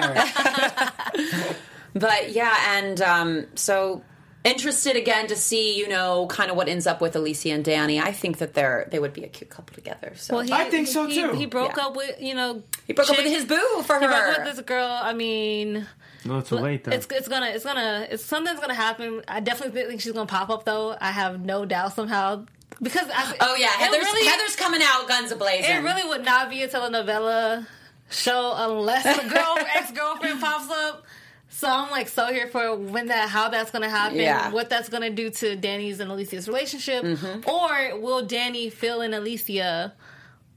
[1.13, 1.57] carrot.
[1.93, 4.01] But yeah, and um, so
[4.45, 7.99] interested again to see, you know, kind of what ends up with Alicia and Danny.
[7.99, 10.13] I think that they're they would be a cute couple together.
[10.15, 11.33] So Well, he, I think so, he- too.
[11.33, 11.87] He broke Yeah.
[11.87, 12.63] up with you know.
[12.87, 14.31] he broke up with his boo for He broke her.
[14.31, 14.87] up with this girl.
[14.87, 15.85] I mean,
[16.23, 16.91] No, it's too late though.
[16.91, 19.21] it's it's gonna it's gonna it's something's gonna happen.
[19.27, 20.95] I definitely think she's gonna pop up though.
[21.01, 22.45] I have no doubt somehow
[22.81, 25.71] because I, oh yeah, it Heather's really- Heather's coming out guns a blazing.
[25.75, 27.65] It really would not be a telenovela
[28.09, 31.05] show unless the girl ex girlfriend pops up.
[31.49, 34.43] So I'm like so here for when that how that's gonna happen, Yeah.
[34.45, 34.53] Mm-hmm.
[34.53, 37.03] what that's gonna do to Danny's and Alicia's relationship,
[37.47, 39.93] or will Danny fill in Alicia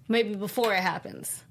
[0.08, 1.42] maybe before it happens?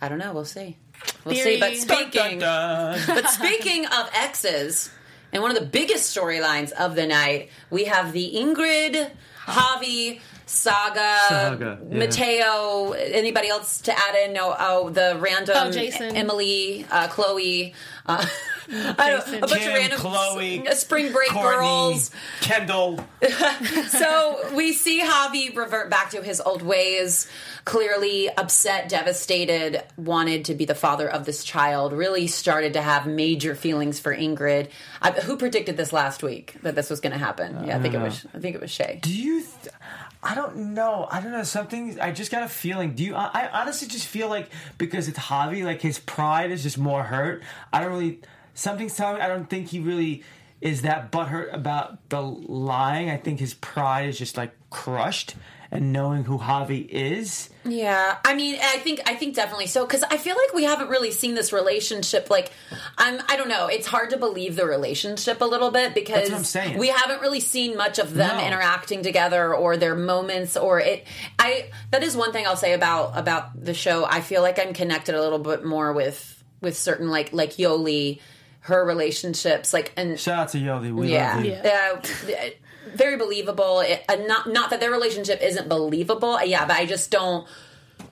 [0.00, 0.32] I don't know.
[0.32, 0.76] We'll see.
[1.24, 1.54] We'll Theory.
[1.54, 1.60] see.
[1.60, 3.00] But speaking, Dun.
[3.06, 4.90] but speaking of exes,
[5.32, 9.10] and one of the biggest storylines of the night, we have the Ingrid,
[9.46, 10.20] Javi.
[10.46, 11.98] Saga, Saga, yeah.
[11.98, 14.32] Mateo, anybody else to add in?
[14.32, 16.16] No, oh, the random Oh, Jason.
[16.16, 17.72] Emily, uh, Chloe,
[18.06, 18.26] uh,
[18.72, 22.10] I don't, a bunch Kim, of random Chloe, s- uh, spring break Courtney, girls.
[22.40, 23.04] Kendall.
[23.88, 27.28] So we see Javi revert back to his old ways.
[27.64, 31.92] Clearly upset, devastated, wanted to be the father of this child.
[31.92, 34.70] Really started to have major feelings for Ingrid.
[35.02, 37.66] I, who predicted this last week that this was going to happen?
[37.66, 38.26] Yeah, I think it uh, was.
[38.34, 38.98] I think it was Shay.
[39.02, 39.40] Do you?
[39.42, 39.74] Th-
[40.22, 41.06] I don't know.
[41.10, 41.42] I don't know.
[41.42, 41.98] Something.
[42.00, 42.94] I just got a feeling.
[42.94, 43.14] Do you?
[43.14, 47.02] I, I honestly just feel like because it's Javi, like his pride is just more
[47.02, 47.42] hurt.
[47.72, 48.20] I don't really.
[48.54, 50.22] Something's telling me I don't think he really
[50.60, 53.08] is that butthurt about the lying.
[53.10, 55.34] I think his pride is just like crushed,
[55.70, 57.48] and knowing who Javi is.
[57.64, 60.88] Yeah, I mean, I think I think definitely so because I feel like we haven't
[60.88, 62.28] really seen this relationship.
[62.28, 62.50] Like,
[62.98, 63.68] I'm I don't know.
[63.68, 66.76] It's hard to believe the relationship a little bit because what I'm saying.
[66.78, 68.46] we haven't really seen much of them No.
[68.46, 71.06] interacting together or their moments or it.
[71.38, 74.04] I that is one thing I'll say about about the show.
[74.04, 78.20] I feel like I'm connected a little bit more with with certain like like Yoli,
[78.60, 80.94] her relationships like and Shout out to Yoli.
[80.94, 81.52] We yeah, love you.
[81.52, 82.50] Uh,
[82.94, 83.80] very believable.
[83.80, 86.34] It, uh, not not that their relationship isn't believable.
[86.34, 87.46] Uh, Yeah, but I just don't.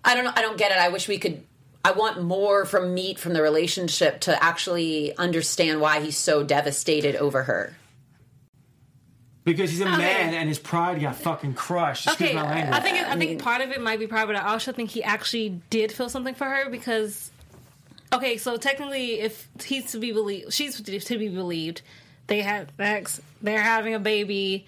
[0.05, 0.33] I don't know.
[0.35, 0.79] I don't get it.
[0.79, 1.45] I wish we could.
[1.85, 7.17] I want more from meat from the relationship to actually understand why he's so devastated
[7.17, 7.77] over her.
[9.45, 12.07] Because he's a man and his pride got fucking crushed.
[12.07, 12.75] Excuse Okay, my language.
[12.75, 14.91] I think it, I think part of it might be pride, but I also think
[14.91, 17.31] he actually did feel something for her because.
[18.13, 21.83] Okay, so technically, if he's to be believed, she's to be believed.
[22.27, 23.21] They had sex.
[23.43, 24.67] They're having a baby.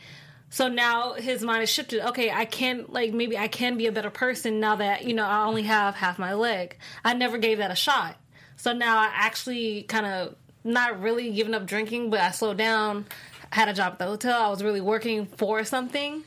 [0.51, 2.07] So now his mind is shifted.
[2.09, 5.25] Okay, I can like maybe I can be a better person now that you know
[5.25, 6.77] I only have half my leg.
[7.05, 8.17] I never gave that a shot.
[8.57, 13.07] So now I actually kind of not really giving up drinking, but I slowed down.
[13.53, 14.43] Had a job at the hotel.
[14.43, 16.25] I was really working for something.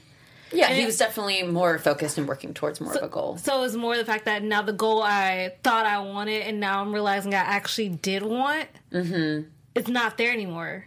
[0.54, 3.38] Yeah, And he it- was definitely more focused and working towards more of a goal.
[3.38, 6.82] So it's more the fact that now the goal I thought I wanted, and now
[6.82, 9.48] I'm realizing I actually did want, mm-hmm.
[9.76, 10.86] it's not there anymore.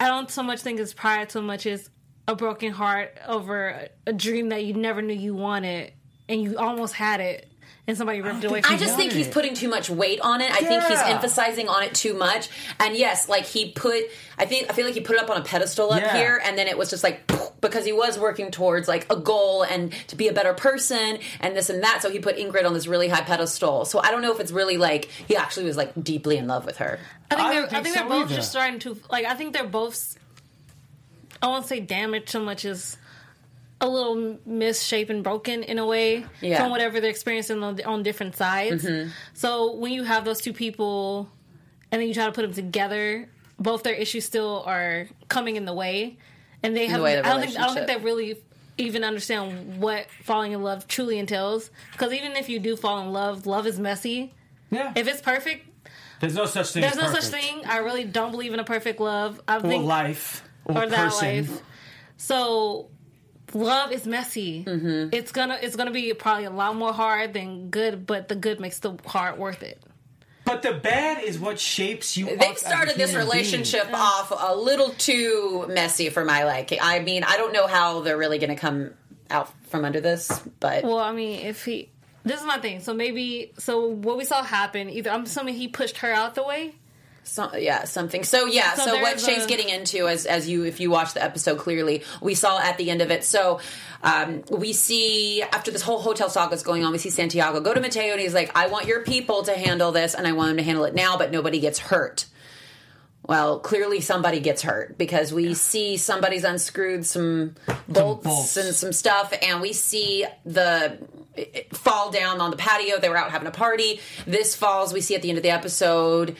[0.00, 1.88] I don't so much think it's pride so much as
[2.26, 5.92] a broken heart over a dream that you never knew you wanted,
[6.28, 7.50] and you almost had it,
[7.86, 8.76] and somebody ripped it away from you.
[8.76, 10.50] I just think wanted he's putting too much weight on it.
[10.50, 12.48] I think he's emphasizing on it too much.
[12.80, 14.04] And yes, like he put,
[14.36, 16.16] I think I feel like he put it up on a pedestal up Yeah.
[16.16, 17.26] here, and then it was just like
[17.60, 21.56] because he was working towards like a goal and to be a better person and
[21.56, 22.02] this and that.
[22.02, 23.84] So he put Ingrid on this really high pedestal.
[23.84, 26.64] So I don't know if it's really like he actually was like deeply in love
[26.64, 26.98] with her.
[27.30, 28.34] I think I they're, don't I think think so they're both either.
[28.36, 29.24] just starting to like.
[29.26, 30.16] I think they're both.
[31.42, 32.96] I won't say damaged so much as
[33.80, 36.58] a little misshapen, broken in a way Yeah.
[36.60, 38.84] from whatever they're experiencing on, on different sides.
[38.84, 39.10] Mm-hmm.
[39.34, 41.28] So when you have those two people,
[41.92, 45.64] and then you try to put them together, both their issues still are coming in
[45.64, 46.16] the way,
[46.62, 47.00] and they have.
[47.00, 48.36] way the I don't think I don't think they really
[48.78, 51.70] even understand what falling in love truly entails.
[51.92, 54.32] Because even if you do fall in love, love is messy.
[54.70, 54.92] yeah.
[54.94, 55.66] If it's perfect,
[56.20, 56.82] There's no such thing.
[56.82, 57.24] there's as no perfect.
[57.24, 57.62] such thing.
[57.66, 59.40] I really don't believe in a perfect love.
[59.48, 60.42] I Or think life.
[60.64, 61.60] Or, or that life.
[62.16, 62.88] So
[63.54, 64.64] love is messy.
[64.64, 65.08] Mm-hmm.
[65.12, 68.60] It's gonna it's gonna be probably a lot more hard than good, but the good
[68.60, 69.82] makes the hard worth it.
[70.48, 72.26] But the bad is what shapes you.
[72.26, 73.38] up They've as a started this human being.
[73.42, 76.78] relationship off a little too messy for my liking.
[76.80, 78.92] I mean, I don't know how they're really going to come
[79.30, 81.90] out from under this, but Well, I mean, if he
[82.24, 82.80] this is my thing.
[82.80, 84.88] So maybe so what we saw happen.
[84.90, 86.74] Either I'm assuming he pushed her out the way.
[87.28, 88.24] So, yeah, something.
[88.24, 91.14] So yeah, So so, what Shay's a- getting into, as as you if you watch
[91.14, 93.22] the episode clearly, we saw at the end of it.
[93.24, 93.60] So
[94.02, 97.74] um, we see after this whole hotel saga is going on, we see Santiago go
[97.74, 100.48] to Mateo and he's like, "I want your people to handle this, and I want
[100.48, 102.26] them to handle it now, but nobody gets hurt."
[103.28, 107.54] well, clearly somebody gets hurt because we see somebody's unscrewed some
[107.86, 108.56] bolts, bolts.
[108.56, 110.98] and some stuff, and we see the
[111.72, 112.98] fall down on the patio.
[112.98, 114.00] They were out having a party.
[114.26, 114.94] This falls.
[114.94, 116.36] We see at the end of the episode.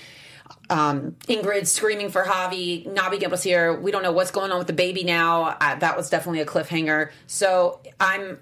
[0.70, 2.86] Um, Ingrid screaming for Javi.
[2.86, 3.74] Nabi Gimbel's here.
[3.78, 5.56] We don't know what's going on with the baby now.
[5.60, 7.10] Uh, that was definitely a cliffhanger.
[7.26, 8.38] So I'm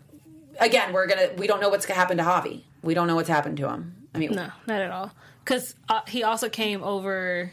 [0.58, 0.92] again.
[0.92, 1.30] We're gonna.
[1.36, 2.62] We don't know what's gonna happen to Javi.
[2.82, 3.94] We don't know what's happened to him.
[4.14, 5.12] I mean, No, not at all.
[5.44, 7.52] Because uh, he also came over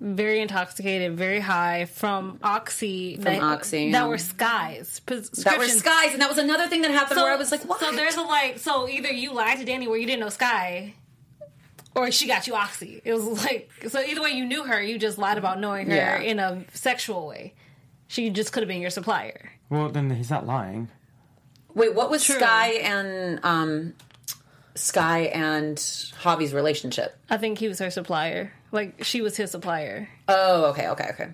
[0.00, 3.14] very intoxicated, very high from Oxy.
[3.14, 5.00] From that, Oxy, That were skies.
[5.06, 7.62] that were skies, and that was another thing that happened So, where I was like,
[7.66, 7.78] what?
[7.80, 10.94] so there's a like, so either you lied to Danny where you didn't know Sky,
[11.94, 13.00] or she got you Oxy.
[13.04, 15.96] It was like, so either way you knew her, you just lied about knowing her
[15.96, 16.18] Yeah.
[16.20, 17.54] in a sexual way.
[18.08, 19.50] She just could have been your supplier.
[19.70, 20.88] Well, then he's not lying.
[21.74, 22.34] Wait, what was True.
[22.36, 23.94] Sky and um,
[24.74, 27.16] Sky and Javi's relationship?
[27.30, 28.52] I think he was her supplier.
[28.70, 31.28] Like she was his supplier Oh, okay, okay, okay.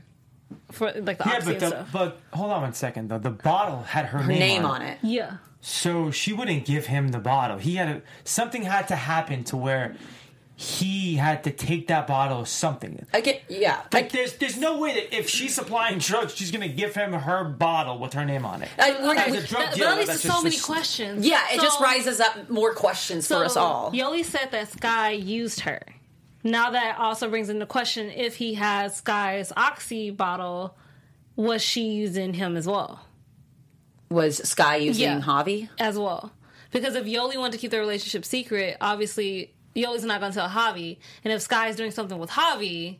[0.73, 1.89] for like the Yeah, Oxy but and the, stuff.
[1.93, 3.19] but hold on one second though.
[3.19, 4.99] The bottle had her, Her name, name on, on it.
[5.03, 5.37] yeah.
[5.61, 7.59] So she wouldn't give him the bottle.
[7.59, 9.97] He had to, something had to happen to where
[10.61, 13.07] he had to take that bottle or something.
[13.15, 13.83] I get, yeah.
[13.93, 17.45] Like there's there's no way that if she's supplying drugs, she's gonna give him her
[17.45, 18.69] bottle with her name on it.
[18.77, 21.25] I, we're- As a drug That, dealer, that leads to that's so many just- questions.
[21.25, 23.93] yeah, it just rises up more questions for us all.
[23.93, 25.81] Yoli said that Sky used her.
[26.43, 30.77] Now that also brings into question if he has Sky's oxy bottle,
[31.37, 33.07] was she using him as well?
[34.11, 35.21] Was Sky using Yeah.
[35.21, 35.69] Javi?
[35.79, 36.33] As well.
[36.73, 40.49] Because if Yoli wanted to keep their relationship secret, obviously Yoli's not going to tell
[40.49, 40.97] Javi.
[41.25, 42.97] And if Sky's doing something with Javi,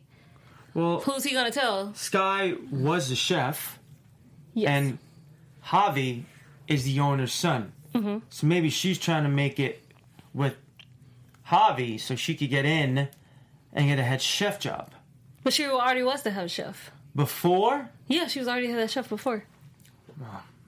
[0.73, 1.93] Well, who's he to tell?
[1.93, 3.79] Sky was the chef,
[4.53, 4.69] Yes.
[4.69, 4.97] and
[5.67, 6.23] Javi
[6.67, 7.73] is the owner's son.
[7.93, 8.19] Mm-hmm.
[8.29, 9.83] So maybe she's trying to make it
[10.33, 10.55] with
[11.47, 13.07] Javi so she could get in
[13.73, 14.91] and get a head chef job.
[15.43, 16.91] but she already was the head chef.
[17.15, 19.43] Before, Yeah, she was already the head chef before.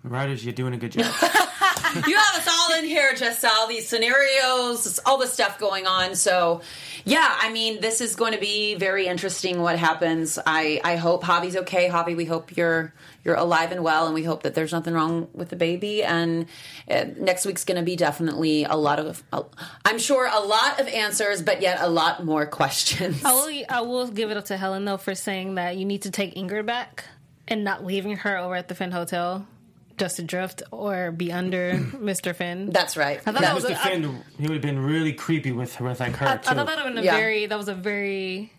[0.03, 1.05] writers, you're doing a good job.
[2.07, 6.15] you have us all in here, just all these scenarios, all the stuff going on.
[6.15, 6.61] So,
[7.05, 9.61] yeah, I mean, this is going to be very interesting.
[9.61, 10.39] What happens?
[10.45, 11.89] I I hope Javi's okay.
[11.89, 15.27] Javi, we hope you're you're alive and well, and we hope that there's nothing wrong
[15.33, 16.03] with the baby.
[16.03, 16.47] And
[16.89, 19.43] uh, next week's going to be definitely a lot of, uh,
[19.85, 23.23] I'm sure, a lot of answers, but yet a lot more questions.
[23.23, 26.03] I will, I will give it up to Helen though for saying that you need
[26.03, 27.05] to take Ingrid back
[27.47, 29.45] and not leaving her over at the Finn Hotel
[30.01, 31.73] just to drift or be under
[32.09, 32.35] Mr.
[32.35, 32.71] Finn.
[32.71, 33.19] That's right.
[33.25, 33.71] I thought that was Mr.
[33.71, 36.37] a- I- Finn, he would have been really creepy with with like her I, I
[36.37, 37.15] thought that would have been a Yeah.
[37.17, 38.51] very that was a very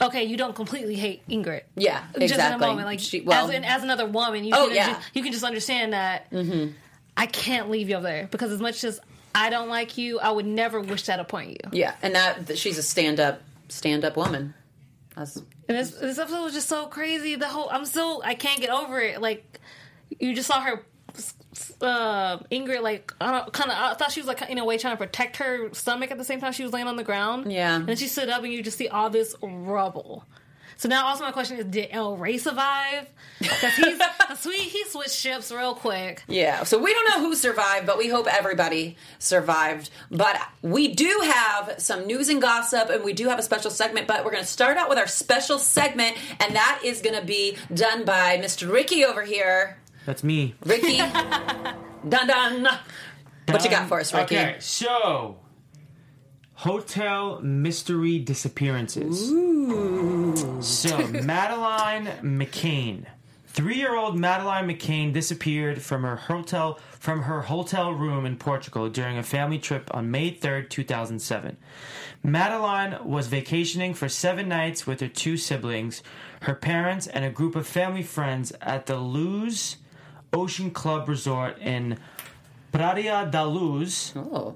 [0.00, 0.24] okay.
[0.24, 1.62] You don't completely hate Ingrid.
[1.76, 4.66] Yeah, Just in a moment, like She- well- as, an, as another woman, you Oh,
[4.68, 4.86] can yeah.
[4.94, 6.72] just, you can just understand that mm-hmm.
[7.16, 9.00] I can't leave you over there because as much as
[9.34, 11.56] I don't like you, I would never wish that upon you.
[11.72, 14.54] yeah, and that, that she's a stand up stand up woman.
[15.16, 17.34] That's, And this, this episode was just so crazy.
[17.34, 19.20] The whole I'm still I can't get over it.
[19.20, 19.60] Like
[20.18, 20.82] you just saw her.
[21.80, 24.78] Uh, Ingrid, like, I don't kind of, I thought she was like in a way
[24.78, 27.50] trying to protect her stomach at the same time she was laying on the ground.
[27.50, 27.76] Yeah.
[27.76, 30.24] and then she stood up, and you just see all this rubble.
[30.76, 33.10] So now, also my question is, did El Rey survive?
[33.38, 34.00] Because he's
[34.38, 34.60] sweet.
[34.60, 36.22] He switched ships real quick.
[36.26, 39.90] Yeah, so we don't know who survived, but we hope everybody survived.
[40.10, 44.06] But we do have some news and gossip, and we do have a special segment.
[44.06, 47.26] But we're going to start out with our special segment, and that is going to
[47.26, 48.72] be done by Mr.
[48.72, 49.76] Ricky over here.
[50.10, 50.56] That's me.
[50.64, 50.96] Ricky,
[52.08, 52.68] dun dun.
[53.46, 54.36] What you got for us, Ricky?
[54.36, 55.38] Okay, so
[56.54, 59.28] hotel mystery disappearances.
[60.66, 63.06] So Madeleine McCann,
[63.46, 69.22] three-year-old Madeleine McCann disappeared from her hotel from her hotel room in Portugal during a
[69.22, 71.56] family trip on May third, two thousand seven.
[72.24, 76.02] Madeleine was vacationing for seven nights with her two siblings,
[76.42, 79.76] her parents, and a group of family friends at the Luz
[80.32, 81.98] Ocean Club Resort in
[82.72, 84.12] Praia da Luz.
[84.16, 84.54] Oh,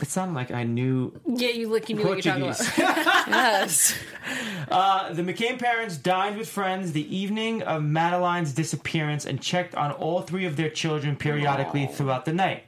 [0.00, 2.78] It sounded like I knew Yeah, you look, you knew what you're talking about.
[3.28, 3.94] yes.
[4.70, 9.90] Uh, the McCann parents dined with friends the evening of Madeleine's disappearance and checked on
[9.92, 12.64] all three of their children periodically throughout the night.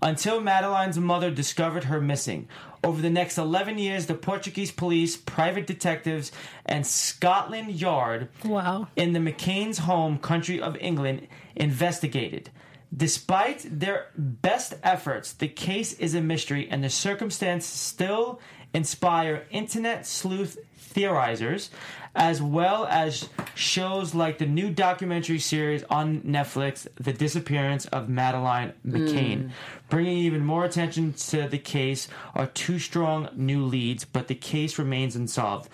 [0.00, 2.48] Until Madeleine's mother discovered her missing.
[2.84, 6.30] Over the next 11 years, the Portuguese police, private detectives,
[6.66, 8.88] and Scotland Yard Wow.
[8.94, 12.50] in the McCann's home country of England investigated.
[12.96, 18.38] Despite their best efforts, the case is a mystery and the circumstances still
[18.72, 20.58] inspire internet sleuth
[20.94, 21.70] theorizers
[22.14, 28.72] as well as shows like the new documentary series on Netflix, The Disappearance of Madeleine
[28.86, 29.44] McCann.
[29.44, 29.50] Mm.
[29.88, 34.78] Bringing even more attention to the case are two strong new leads, but the case
[34.78, 35.68] remains unsolved.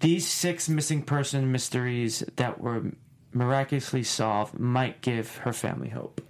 [0.00, 2.82] these six missing person mysteries that were
[3.32, 6.20] miraculously solved might give her family hope.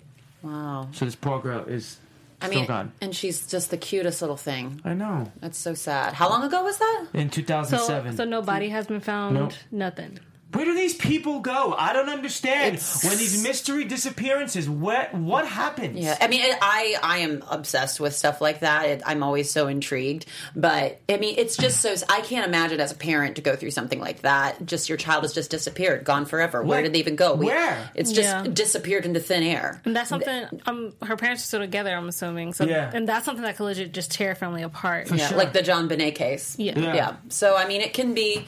[0.42, 0.88] Wow.
[0.92, 1.98] So this poor girl is
[2.42, 2.92] I still mean, gone.
[3.00, 4.80] and she's just the cutest little thing.
[4.84, 5.30] I know.
[5.40, 6.14] That's so sad.
[6.14, 7.06] How long ago was that?
[7.14, 8.16] In So, 2007.
[8.16, 9.34] so no body has been found.
[9.36, 9.52] Nope.
[9.70, 10.18] Nothing.
[10.52, 11.74] Where do these people go?
[11.78, 12.74] I don't understand.
[12.74, 15.98] It's- When these mystery disappearances, what what happens?
[15.98, 18.86] Yeah, I mean, it, I I am obsessed with stuff like that.
[18.86, 20.26] It, I'm always so intrigued,
[20.56, 23.70] but I mean, it's just so I can't imagine as a parent to go through
[23.70, 24.66] something like that.
[24.66, 26.62] Just your child has just disappeared, gone forever.
[26.62, 27.34] Where Like, did they even go?
[27.34, 27.90] where?
[27.94, 28.42] It's just Yeah.
[28.52, 29.80] disappeared into thin air.
[29.84, 30.46] And that's something.
[30.66, 31.94] Um, her parents are still together.
[31.94, 32.54] I'm assuming.
[32.54, 32.90] So, Yeah.
[32.92, 35.10] and that's something that could legit just tear a family apart.
[35.12, 35.38] Yeah, sure.
[35.38, 36.56] like the JonBenét case.
[36.58, 36.76] Yeah.
[36.78, 36.94] Yeah.
[36.94, 37.16] yeah.
[37.28, 38.46] So I mean, it can be.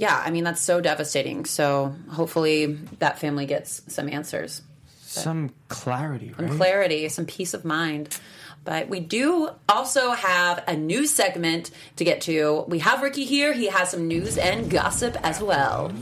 [0.00, 1.44] Yeah, I mean that's so devastating.
[1.44, 4.62] So hopefully that family gets some answers.
[5.02, 6.48] Some clarity, right?
[6.48, 8.18] Some clarity, some peace of mind.
[8.64, 12.64] But we do also have a new segment to get to.
[12.66, 13.52] We have Ricky here.
[13.52, 15.92] He has some news and gossip as well.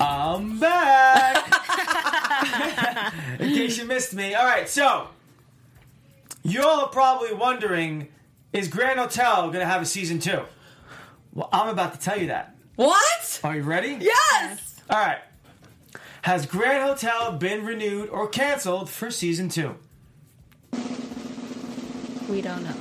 [0.00, 1.46] I'm back.
[3.38, 4.34] In case you missed me.
[4.34, 5.06] All right, so
[6.42, 8.08] you all are probably wondering,
[8.52, 10.40] is Grand Hotel going to have a season two?
[11.32, 12.56] Well, I'm about to tell you that.
[12.78, 13.40] What?
[13.42, 13.98] Are you ready?
[14.00, 14.80] Yes.
[14.88, 15.18] All right.
[16.22, 19.74] Has Grand Hotel been renewed or canceled for season two?
[22.30, 22.74] We don't know.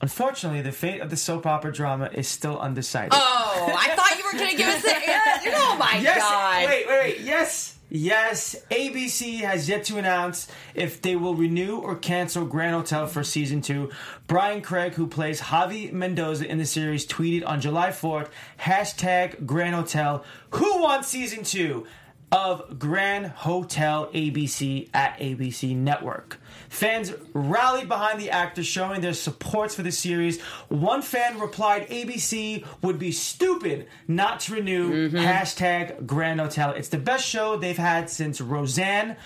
[0.00, 3.14] Unfortunately, the fate of the soap opera drama is still undecided.
[3.14, 5.50] Oh, I thought you were going to give us the answer.
[5.56, 6.18] Oh my yes.
[6.18, 6.66] god.
[6.66, 7.20] Wait, wait, wait.
[7.22, 7.79] Yes.
[7.92, 13.24] Yes, ABC has yet to announce if they will renew or cancel Grand Hotel for
[13.24, 13.90] season two.
[14.28, 18.28] Bryan Craig, who plays Javi Mendoza in the series, tweeted on July 4th,
[18.60, 21.84] hashtag Grand Hotel, who wants season two
[22.30, 26.38] of Grand Hotel ABC at ABC Network?
[26.70, 30.40] Fans rallied behind the actor, showing their supports for the series.
[30.68, 35.16] One fan replied, ABC would be stupid not to renew mm-hmm.
[35.16, 36.70] hashtag Grand Hotel.
[36.72, 39.16] It's the best show they've had since Roseanne.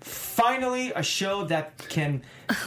[0.00, 2.22] Finally, a show that can,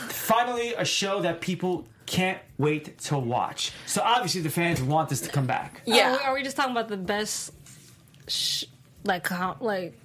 [0.08, 3.74] finally, a show that people can't wait to watch.
[3.86, 5.82] So obviously, the fans want this to come back.
[5.86, 6.12] Yeah.
[6.12, 7.52] Are we, are we just talking about the best,
[8.30, 8.64] sh-
[9.04, 10.00] like, com- like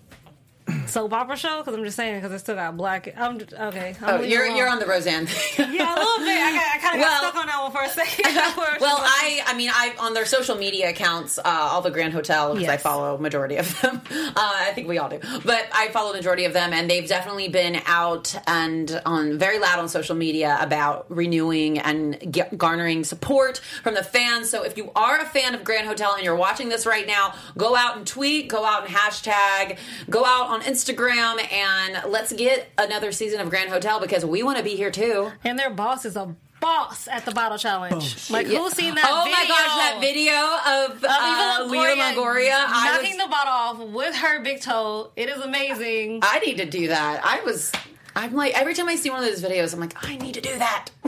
[0.86, 1.58] soap opera show?
[1.58, 3.12] Because I'm just saying because I still got black.
[3.16, 3.94] I'm just, okay.
[4.02, 5.26] I'm Oh, you're you're on the Roseanne.
[5.58, 6.38] Yeah, a little bit.
[6.38, 8.34] I, I kind of Well- got stuck on that one for a second.
[8.80, 12.54] well, I I mean I on their social media accounts, uh, all the Grand Hotel
[12.54, 12.82] because I Yes.
[12.82, 14.00] follow majority of them.
[14.28, 17.08] Uh, I think we all do, but I follow the majority of them, and they've
[17.08, 23.04] definitely been out and on very loud on social media about renewing and get, garnering
[23.04, 24.48] support from the fans.
[24.50, 27.34] So if you are a fan of Grand Hotel and you're watching this right now,
[27.56, 29.78] go out and tweet, go out and hashtag,
[30.10, 34.58] go out on Instagram, and let's get another season of Grand Hotel because we want
[34.58, 35.30] to be here too.
[35.44, 38.28] and their boss is a boss at the bottle challenge.
[38.30, 38.58] Like Yeah.
[38.58, 39.04] who's seen that?
[39.06, 39.36] Oh video?
[39.36, 42.64] my gosh, that video of uh, Of Eva Longoria.
[42.66, 45.10] I, knocking was, the bottle off with her big toe.
[45.16, 46.20] It is amazing.
[46.22, 47.20] I need to do that.
[47.24, 47.70] I was.
[48.16, 50.40] I'm like every time I see one of those videos, I'm like, I need to
[50.40, 50.88] do that.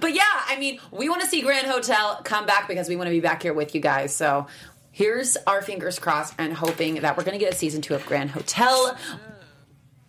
[0.00, 3.08] but yeah, I mean, we want to see Grand Hotel come back because we want
[3.08, 4.14] to be back here with you guys.
[4.14, 4.46] So
[4.94, 8.06] here's our fingers crossed and hoping that we're going to get a season two of
[8.06, 8.96] Grand Hotel.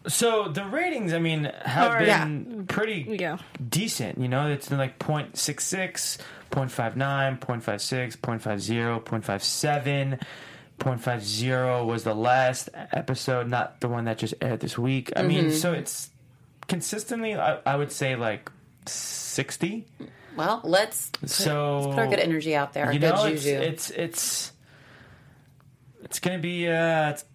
[0.07, 3.38] So the ratings, I mean, have Or- been pretty Yeah.
[3.67, 4.19] decent.
[4.19, 6.19] You know, it's been like 0.66,
[6.51, 10.19] 0.59, 0.56, 0.50, 0.57.
[10.79, 15.11] 0.50 was the last episode, not the one that just aired this week.
[15.15, 15.55] I mean, Mm-hmm.
[15.55, 16.11] so it's
[16.67, 18.51] consistently, I, I would say, like
[18.86, 19.86] 60.
[20.38, 22.86] Well, let's put, So let's put our good energy out there.
[22.88, 24.51] Our you good know, it's, it's it's
[26.06, 26.68] it's gonna be.
[26.68, 27.26] Uh, it's,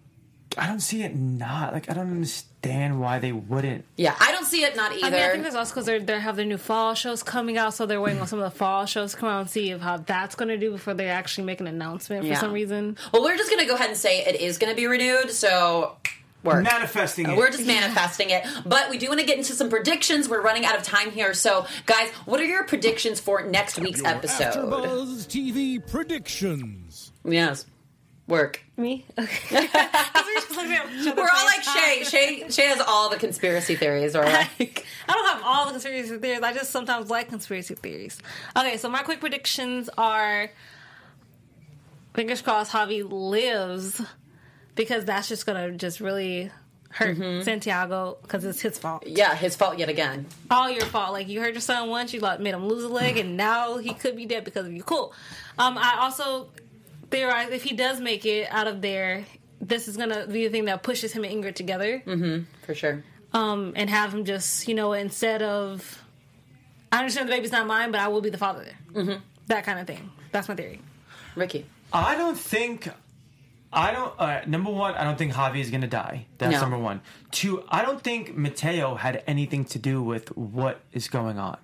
[0.57, 3.85] I don't see it not like I don't understand why they wouldn't.
[3.95, 5.05] yeah, I don't see it not either.
[5.05, 7.57] I mean, I think that's also because they're they have their new fall shows coming
[7.57, 9.71] out, so they're waiting on some of the fall shows to come out and see
[9.71, 12.33] if how that's going to do before they actually make an announcement Yeah.
[12.33, 12.97] for some reason.
[13.13, 15.31] well, we're just going to go ahead and say it is going to be renewed.
[15.31, 15.95] So
[16.43, 16.55] work.
[16.55, 17.37] We're manifesting it.
[17.37, 18.43] We're just manifesting it.
[18.65, 20.27] But we do want to get into some predictions.
[20.27, 21.33] We're running out of time here.
[21.33, 24.53] So, guys, what are your predictions for next week's episode?
[24.55, 27.13] AfterBuzz TV predictions.
[27.23, 27.65] Yes.
[28.31, 28.61] Work.
[28.77, 29.05] Me?
[29.19, 29.67] Okay.
[29.67, 32.39] 'Cause we just looked at each other We're all like face Shay.
[32.39, 36.17] Shay Shay has all the conspiracy theories or like I don't have all the conspiracy
[36.17, 36.41] theories.
[36.41, 38.19] I just sometimes like conspiracy theories.
[38.57, 40.49] Okay, so my quick predictions are
[42.13, 44.01] fingers crossed Javi lives
[44.75, 46.51] because that's just gonna just really
[46.89, 47.43] hurt Mm-hmm.
[47.43, 49.03] Santiago because it's his fault.
[49.07, 50.25] Yeah, his fault yet again.
[50.49, 51.13] All your fault.
[51.13, 53.77] Like you hurt your son once, you like made him lose a leg, and now
[53.77, 54.83] he could be dead because of you.
[54.83, 55.13] Cool.
[55.57, 56.49] Um, I also
[57.11, 59.25] theorize if he does make it out of there,
[59.59, 62.01] this is gonna be the thing that pushes him and Ingrid together
[62.65, 63.03] For sure.
[63.33, 66.03] um, and have him just, you know, instead of,
[66.91, 69.03] I understand the baby's not mine, but I will be the father there.
[69.03, 69.19] Mm-hmm.
[69.47, 70.09] that kind of thing.
[70.31, 70.81] That's my theory.
[71.35, 71.65] Ricky.
[71.93, 72.89] I don't think.
[73.73, 74.13] I don't.
[74.19, 76.25] Uh, number one, I don't think Javi is going to die.
[76.37, 76.61] That's No.
[76.61, 77.01] number one.
[77.31, 81.57] Two, I don't think Mateo had anything to do with what is going on.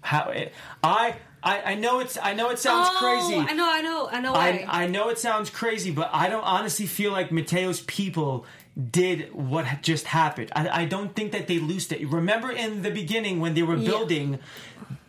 [0.00, 0.52] How it,
[0.84, 3.36] I, I I know it's I know it sounds oh, crazy.
[3.36, 4.66] Oh, I know, I know, I know I, why.
[4.68, 8.46] I know it sounds crazy, but I don't honestly feel like Mateo's people
[8.90, 10.52] did what just happened.
[10.54, 12.06] I, I don't think that they loosed it.
[12.08, 14.38] Remember in the beginning when they were building,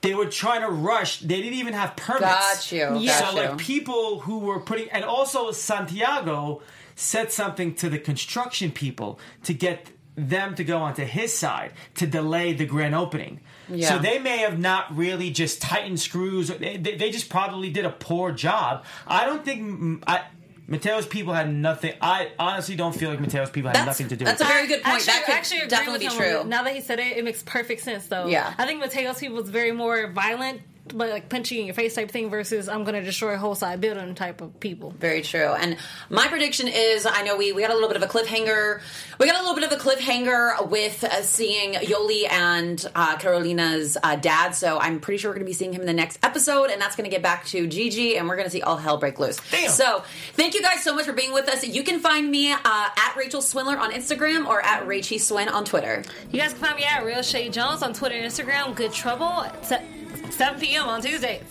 [0.01, 1.19] they were trying to rush.
[1.19, 2.21] They didn't even have permits.
[2.21, 2.97] Got you.
[2.99, 3.19] Yeah.
[3.19, 3.47] Got So you.
[3.49, 6.61] like people who were putting, and also Santiago
[6.95, 12.05] said something to the construction people to get them to go onto his side to
[12.05, 13.39] delay the grand opening.
[13.71, 13.89] Yeah.
[13.89, 16.47] So they may have not really just tightened screws.
[16.49, 18.83] They, they, they just probably did a poor job.
[19.07, 20.23] I don't think I,
[20.67, 21.93] Mateo's people had nothing.
[21.99, 24.51] I honestly don't feel like Mateo's people had That's- nothing to do that's with a
[24.51, 24.97] very good point.
[24.97, 26.33] Actually, that could actually agree definitely with be him.
[26.41, 26.49] true.
[26.49, 28.27] Now that he said it, it makes perfect sense, though.
[28.27, 28.53] Yeah.
[28.57, 32.11] I think Mateo's people was very more violent, but like punching in your face type
[32.11, 34.91] thing versus I'm going to destroy a whole side building type of people.
[34.91, 35.53] Very true.
[35.53, 35.77] And
[36.09, 38.81] my prediction is I know we, we got a little bit of a cliffhanger.
[39.19, 43.97] We got a little bit of a cliffhanger with uh, seeing Yoli and uh, Carolina's
[44.01, 44.51] uh, dad.
[44.51, 46.69] So I'm pretty sure we're going to be seeing him in the next episode.
[46.69, 48.17] And that's going to get back to Gigi.
[48.17, 49.37] And we're going to see all hell break loose.
[49.51, 49.69] Damn.
[49.69, 51.65] So thank you guys so much for being with us.
[51.65, 55.65] You can find me uh, at Rachel Swindler on Instagram or at Rachy Swin on
[55.65, 56.03] Twitter.
[56.31, 58.75] You guys can find me at Real Shay Jones on Twitter and Instagram.
[58.75, 59.85] Good Trouble at se-
[60.31, 60.87] 7 p.m.
[60.87, 61.43] on Tuesdays.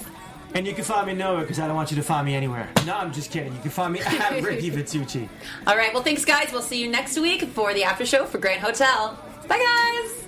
[0.55, 2.69] And you can find me nowhere because I don't want you to find me anywhere.
[2.87, 3.53] No, I'm just kidding.
[3.55, 5.29] You can find me at Ricky Vitucci.
[5.67, 5.93] All right.
[5.93, 6.51] Well, thanks, guys.
[6.53, 9.19] We'll see you next week for the after show for Grand Hotel.
[9.47, 10.28] Bye, guys.